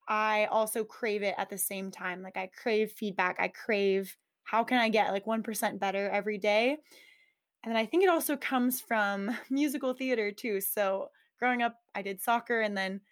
I 0.08 0.46
also 0.46 0.84
crave 0.84 1.22
it 1.22 1.34
at 1.38 1.50
the 1.50 1.58
same 1.58 1.90
time. 1.90 2.22
Like 2.22 2.36
I 2.36 2.48
crave 2.48 2.92
feedback. 2.92 3.36
I 3.40 3.48
crave 3.48 4.16
how 4.44 4.64
can 4.64 4.78
I 4.78 4.88
get 4.88 5.12
like 5.12 5.26
1% 5.26 5.80
better 5.80 6.08
every 6.08 6.38
day? 6.38 6.78
And 7.66 7.74
then 7.74 7.76
I 7.76 7.84
think 7.84 8.04
it 8.04 8.08
also 8.08 8.36
comes 8.36 8.80
from 8.80 9.36
musical 9.50 9.92
theater 9.92 10.30
too. 10.30 10.62
So 10.62 11.10
growing 11.38 11.60
up, 11.60 11.74
I 11.94 12.00
did 12.00 12.22
soccer 12.22 12.62
and 12.62 12.74
then 12.76 13.02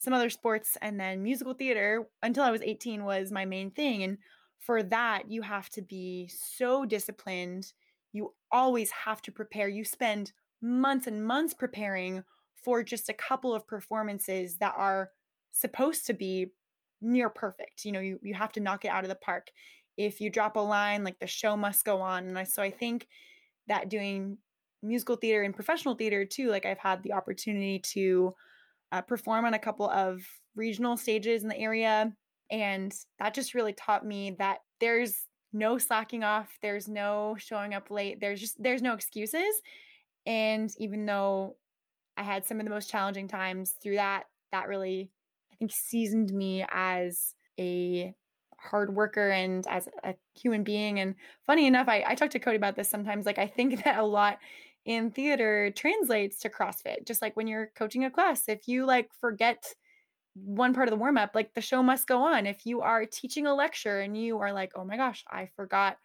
some 0.00 0.14
other 0.14 0.30
sports 0.30 0.76
and 0.80 0.98
then 0.98 1.22
musical 1.22 1.54
theater 1.54 2.08
until 2.22 2.42
I 2.42 2.50
was 2.50 2.62
18 2.62 3.04
was 3.04 3.30
my 3.30 3.44
main 3.44 3.70
thing. 3.70 4.02
And 4.02 4.18
for 4.58 4.82
that, 4.82 5.30
you 5.30 5.42
have 5.42 5.68
to 5.70 5.82
be 5.82 6.28
so 6.28 6.84
disciplined 6.84 7.72
you 8.12 8.34
always 8.50 8.90
have 8.90 9.22
to 9.22 9.32
prepare. 9.32 9.68
You 9.68 9.84
spend 9.84 10.32
months 10.60 11.06
and 11.06 11.24
months 11.24 11.54
preparing 11.54 12.24
for 12.54 12.82
just 12.82 13.08
a 13.08 13.14
couple 13.14 13.54
of 13.54 13.66
performances 13.66 14.56
that 14.56 14.74
are 14.76 15.10
supposed 15.52 16.06
to 16.06 16.14
be 16.14 16.52
near 17.00 17.28
perfect. 17.28 17.84
You 17.84 17.92
know, 17.92 18.00
you, 18.00 18.18
you 18.22 18.34
have 18.34 18.52
to 18.52 18.60
knock 18.60 18.84
it 18.84 18.88
out 18.88 19.04
of 19.04 19.08
the 19.08 19.14
park. 19.14 19.50
If 19.96 20.20
you 20.20 20.30
drop 20.30 20.56
a 20.56 20.60
line, 20.60 21.04
like 21.04 21.18
the 21.18 21.26
show 21.26 21.56
must 21.56 21.84
go 21.84 22.00
on. 22.00 22.26
And 22.28 22.38
I, 22.38 22.44
so 22.44 22.62
I 22.62 22.70
think 22.70 23.06
that 23.68 23.88
doing 23.88 24.38
musical 24.82 25.16
theater 25.16 25.42
and 25.42 25.54
professional 25.54 25.94
theater 25.94 26.24
too, 26.24 26.48
like 26.48 26.66
I've 26.66 26.78
had 26.78 27.02
the 27.02 27.12
opportunity 27.12 27.80
to 27.94 28.34
uh, 28.92 29.02
perform 29.02 29.44
on 29.44 29.54
a 29.54 29.58
couple 29.58 29.88
of 29.90 30.22
regional 30.54 30.96
stages 30.96 31.42
in 31.42 31.48
the 31.48 31.58
area. 31.58 32.12
And 32.50 32.92
that 33.18 33.34
just 33.34 33.54
really 33.54 33.72
taught 33.74 34.06
me 34.06 34.36
that 34.38 34.58
there's 34.80 35.26
no 35.52 35.78
slacking 35.78 36.24
off 36.24 36.58
there's 36.62 36.88
no 36.88 37.34
showing 37.38 37.74
up 37.74 37.90
late 37.90 38.20
there's 38.20 38.40
just 38.40 38.62
there's 38.62 38.82
no 38.82 38.92
excuses 38.92 39.62
and 40.26 40.70
even 40.78 41.06
though 41.06 41.56
i 42.16 42.22
had 42.22 42.44
some 42.44 42.60
of 42.60 42.64
the 42.64 42.70
most 42.70 42.90
challenging 42.90 43.26
times 43.26 43.74
through 43.82 43.96
that 43.96 44.24
that 44.52 44.68
really 44.68 45.10
i 45.52 45.56
think 45.56 45.72
seasoned 45.72 46.32
me 46.32 46.64
as 46.70 47.34
a 47.58 48.14
hard 48.58 48.94
worker 48.94 49.30
and 49.30 49.66
as 49.68 49.88
a 50.04 50.14
human 50.34 50.64
being 50.64 51.00
and 51.00 51.14
funny 51.46 51.66
enough 51.66 51.88
I, 51.88 52.04
I 52.06 52.14
talk 52.14 52.30
to 52.30 52.38
cody 52.38 52.56
about 52.56 52.76
this 52.76 52.88
sometimes 52.88 53.24
like 53.24 53.38
i 53.38 53.46
think 53.46 53.84
that 53.84 53.98
a 53.98 54.04
lot 54.04 54.38
in 54.84 55.10
theater 55.10 55.70
translates 55.74 56.40
to 56.40 56.48
crossfit 56.48 57.06
just 57.06 57.22
like 57.22 57.36
when 57.36 57.46
you're 57.46 57.70
coaching 57.76 58.04
a 58.04 58.10
class 58.10 58.48
if 58.48 58.66
you 58.66 58.84
like 58.84 59.10
forget 59.20 59.74
one 60.44 60.74
part 60.74 60.88
of 60.88 60.90
the 60.90 60.96
warm 60.96 61.18
up, 61.18 61.34
like 61.34 61.54
the 61.54 61.60
show 61.60 61.82
must 61.82 62.06
go 62.06 62.22
on. 62.22 62.46
If 62.46 62.66
you 62.66 62.80
are 62.80 63.04
teaching 63.04 63.46
a 63.46 63.54
lecture 63.54 64.00
and 64.00 64.16
you 64.16 64.38
are 64.38 64.52
like, 64.52 64.72
oh 64.74 64.84
my 64.84 64.96
gosh, 64.96 65.24
I 65.28 65.48
forgot 65.56 65.96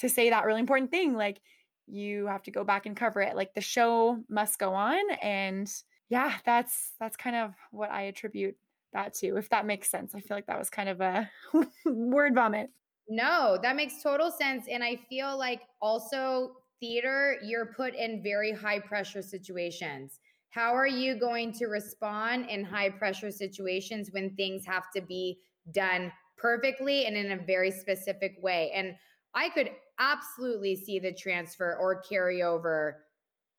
to 0.00 0.08
say 0.08 0.30
that 0.30 0.44
really 0.44 0.60
important 0.60 0.90
thing, 0.90 1.14
like 1.14 1.40
you 1.86 2.26
have 2.26 2.42
to 2.44 2.50
go 2.50 2.64
back 2.64 2.86
and 2.86 2.96
cover 2.96 3.20
it. 3.20 3.36
Like 3.36 3.54
the 3.54 3.60
show 3.60 4.18
must 4.28 4.58
go 4.58 4.74
on. 4.74 5.02
And 5.22 5.72
yeah, 6.08 6.34
that's 6.44 6.92
that's 7.00 7.16
kind 7.16 7.36
of 7.36 7.54
what 7.70 7.90
I 7.90 8.02
attribute 8.02 8.56
that 8.92 9.14
too, 9.14 9.36
if 9.36 9.48
that 9.50 9.66
makes 9.66 9.90
sense. 9.90 10.14
I 10.14 10.20
feel 10.20 10.36
like 10.36 10.46
that 10.46 10.58
was 10.58 10.70
kind 10.70 10.88
of 10.88 11.00
a 11.00 11.30
word 11.86 12.34
vomit. 12.34 12.70
No, 13.08 13.58
that 13.62 13.76
makes 13.76 14.02
total 14.02 14.30
sense. 14.30 14.66
And 14.70 14.82
I 14.82 14.96
feel 15.08 15.36
like 15.36 15.62
also 15.80 16.52
theater, 16.80 17.36
you're 17.44 17.74
put 17.74 17.94
in 17.94 18.22
very 18.22 18.52
high 18.52 18.78
pressure 18.78 19.22
situations. 19.22 20.20
How 20.50 20.74
are 20.74 20.86
you 20.86 21.18
going 21.18 21.52
to 21.54 21.66
respond 21.66 22.48
in 22.50 22.64
high 22.64 22.90
pressure 22.90 23.30
situations 23.30 24.10
when 24.12 24.34
things 24.36 24.66
have 24.66 24.84
to 24.94 25.00
be 25.00 25.38
done 25.72 26.12
perfectly 26.36 27.06
and 27.06 27.16
in 27.16 27.32
a 27.32 27.36
very 27.36 27.70
specific 27.70 28.36
way? 28.42 28.70
And 28.74 28.94
I 29.34 29.48
could 29.48 29.70
absolutely 29.98 30.76
see 30.76 30.98
the 30.98 31.12
transfer 31.12 31.76
or 31.80 32.02
carryover 32.02 32.94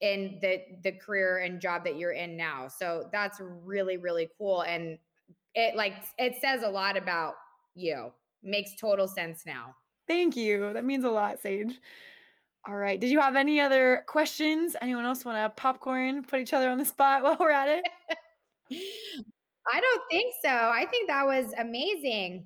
in 0.02 0.38
the 0.42 0.60
the 0.84 0.92
career 0.92 1.38
and 1.38 1.62
job 1.62 1.84
that 1.86 1.98
you're 1.98 2.12
in 2.12 2.36
now. 2.36 2.68
So 2.68 3.10
that's 3.12 3.40
really 3.42 3.98
really 3.98 4.30
cool 4.38 4.62
and 4.62 4.98
it 5.56 5.76
like 5.76 5.94
it 6.18 6.36
says 6.42 6.64
a 6.64 6.70
lot 6.70 6.98
about 6.98 7.36
you. 7.76 8.12
Makes 8.44 8.76
total 8.80 9.08
sense 9.08 9.44
now. 9.46 9.76
Thank 10.08 10.36
you. 10.36 10.74
That 10.74 10.86
means 10.86 11.06
a 11.06 11.10
lot, 11.10 11.40
Sage. 11.40 11.80
All 12.68 12.76
right. 12.76 13.00
Did 13.00 13.10
you 13.10 13.20
have 13.20 13.36
any 13.36 13.60
other 13.60 14.04
questions? 14.08 14.76
Anyone 14.82 15.06
else 15.06 15.26
want 15.26 15.38
to 15.38 15.62
popcorn, 15.62 16.24
put 16.24 16.40
each 16.40 16.54
other 16.54 16.70
on 16.70 16.78
the 16.78 16.86
spot 16.86 17.24
while 17.24 17.38
we're 17.40 17.52
at 17.52 17.70
it? 17.70 17.84
I 19.72 19.80
don't 19.80 20.02
think 20.10 20.34
so. 20.44 20.50
I 20.50 20.86
think 20.90 21.08
that 21.08 21.26
was 21.26 21.54
amazing. 21.58 22.46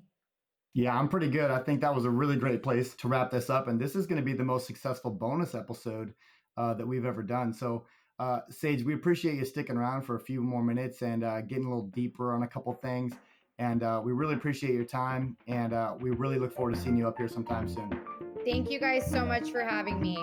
Yeah, 0.74 0.96
I'm 0.96 1.08
pretty 1.08 1.28
good. 1.28 1.50
I 1.50 1.58
think 1.58 1.80
that 1.80 1.94
was 1.94 2.04
a 2.04 2.10
really 2.10 2.36
great 2.36 2.62
place 2.62 2.94
to 2.96 3.08
wrap 3.08 3.30
this 3.30 3.50
up. 3.50 3.68
And 3.68 3.80
this 3.80 3.96
is 3.96 4.06
going 4.06 4.20
to 4.20 4.24
be 4.24 4.34
the 4.34 4.44
most 4.44 4.66
successful 4.66 5.10
bonus 5.10 5.54
episode 5.54 6.14
uh, 6.56 6.74
that 6.74 6.86
we've 6.86 7.04
ever 7.04 7.22
done. 7.22 7.52
So, 7.52 7.86
uh, 8.18 8.40
Sage, 8.50 8.82
we 8.82 8.94
appreciate 8.94 9.36
you 9.36 9.44
sticking 9.44 9.76
around 9.76 10.02
for 10.02 10.16
a 10.16 10.20
few 10.20 10.42
more 10.42 10.62
minutes 10.62 11.02
and 11.02 11.22
uh, 11.22 11.40
getting 11.42 11.66
a 11.66 11.68
little 11.68 11.86
deeper 11.86 12.32
on 12.34 12.42
a 12.42 12.48
couple 12.48 12.72
things. 12.74 13.14
And 13.58 13.82
uh, 13.82 14.00
we 14.02 14.12
really 14.12 14.34
appreciate 14.34 14.74
your 14.74 14.84
time. 14.84 15.36
And 15.46 15.72
uh, 15.72 15.94
we 16.00 16.10
really 16.10 16.38
look 16.38 16.52
forward 16.52 16.74
to 16.74 16.80
seeing 16.80 16.96
you 16.96 17.06
up 17.06 17.16
here 17.18 17.28
sometime 17.28 17.68
soon. 17.68 18.00
Thank 18.44 18.70
you 18.70 18.78
guys 18.78 19.08
so 19.10 19.24
much 19.24 19.50
for 19.50 19.62
having 19.62 20.00
me. 20.00 20.16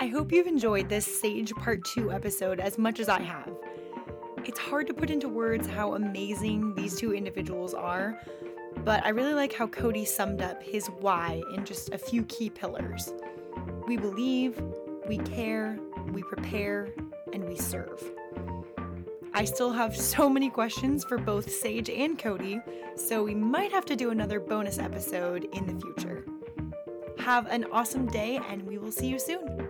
I 0.00 0.06
hope 0.06 0.32
you've 0.32 0.46
enjoyed 0.46 0.88
this 0.88 1.20
Sage 1.20 1.52
Part 1.54 1.84
2 1.84 2.12
episode 2.12 2.60
as 2.60 2.78
much 2.78 3.00
as 3.00 3.08
I 3.08 3.20
have. 3.22 3.50
It's 4.44 4.58
hard 4.58 4.86
to 4.88 4.94
put 4.94 5.08
into 5.08 5.28
words 5.28 5.66
how 5.66 5.94
amazing 5.94 6.74
these 6.74 6.96
two 6.96 7.14
individuals 7.14 7.72
are, 7.72 8.20
but 8.84 9.04
I 9.04 9.08
really 9.08 9.32
like 9.32 9.54
how 9.54 9.66
Cody 9.66 10.04
summed 10.04 10.42
up 10.42 10.62
his 10.62 10.88
why 10.88 11.40
in 11.54 11.64
just 11.64 11.94
a 11.94 11.98
few 11.98 12.24
key 12.24 12.50
pillars. 12.50 13.14
We 13.86 13.96
believe, 13.96 14.60
we 15.06 15.18
care, 15.18 15.78
we 16.12 16.22
prepare, 16.22 16.92
and 17.32 17.44
we 17.44 17.56
serve. 17.56 18.02
I 19.32 19.44
still 19.44 19.72
have 19.72 19.96
so 20.14 20.28
many 20.28 20.50
questions 20.50 21.04
for 21.04 21.18
both 21.18 21.50
Sage 21.50 21.90
and 21.90 22.18
Cody, 22.18 22.60
so 22.96 23.22
we 23.22 23.34
might 23.34 23.72
have 23.72 23.84
to 23.86 23.96
do 23.96 24.10
another 24.10 24.40
bonus 24.40 24.78
episode 24.78 25.48
in 25.52 25.66
the 25.66 25.80
future. 25.80 26.24
Have 27.18 27.46
an 27.46 27.64
awesome 27.72 28.06
day, 28.06 28.40
and 28.48 28.62
we 28.62 28.78
will 28.78 28.92
see 28.92 29.08
you 29.08 29.18
soon. 29.18 29.68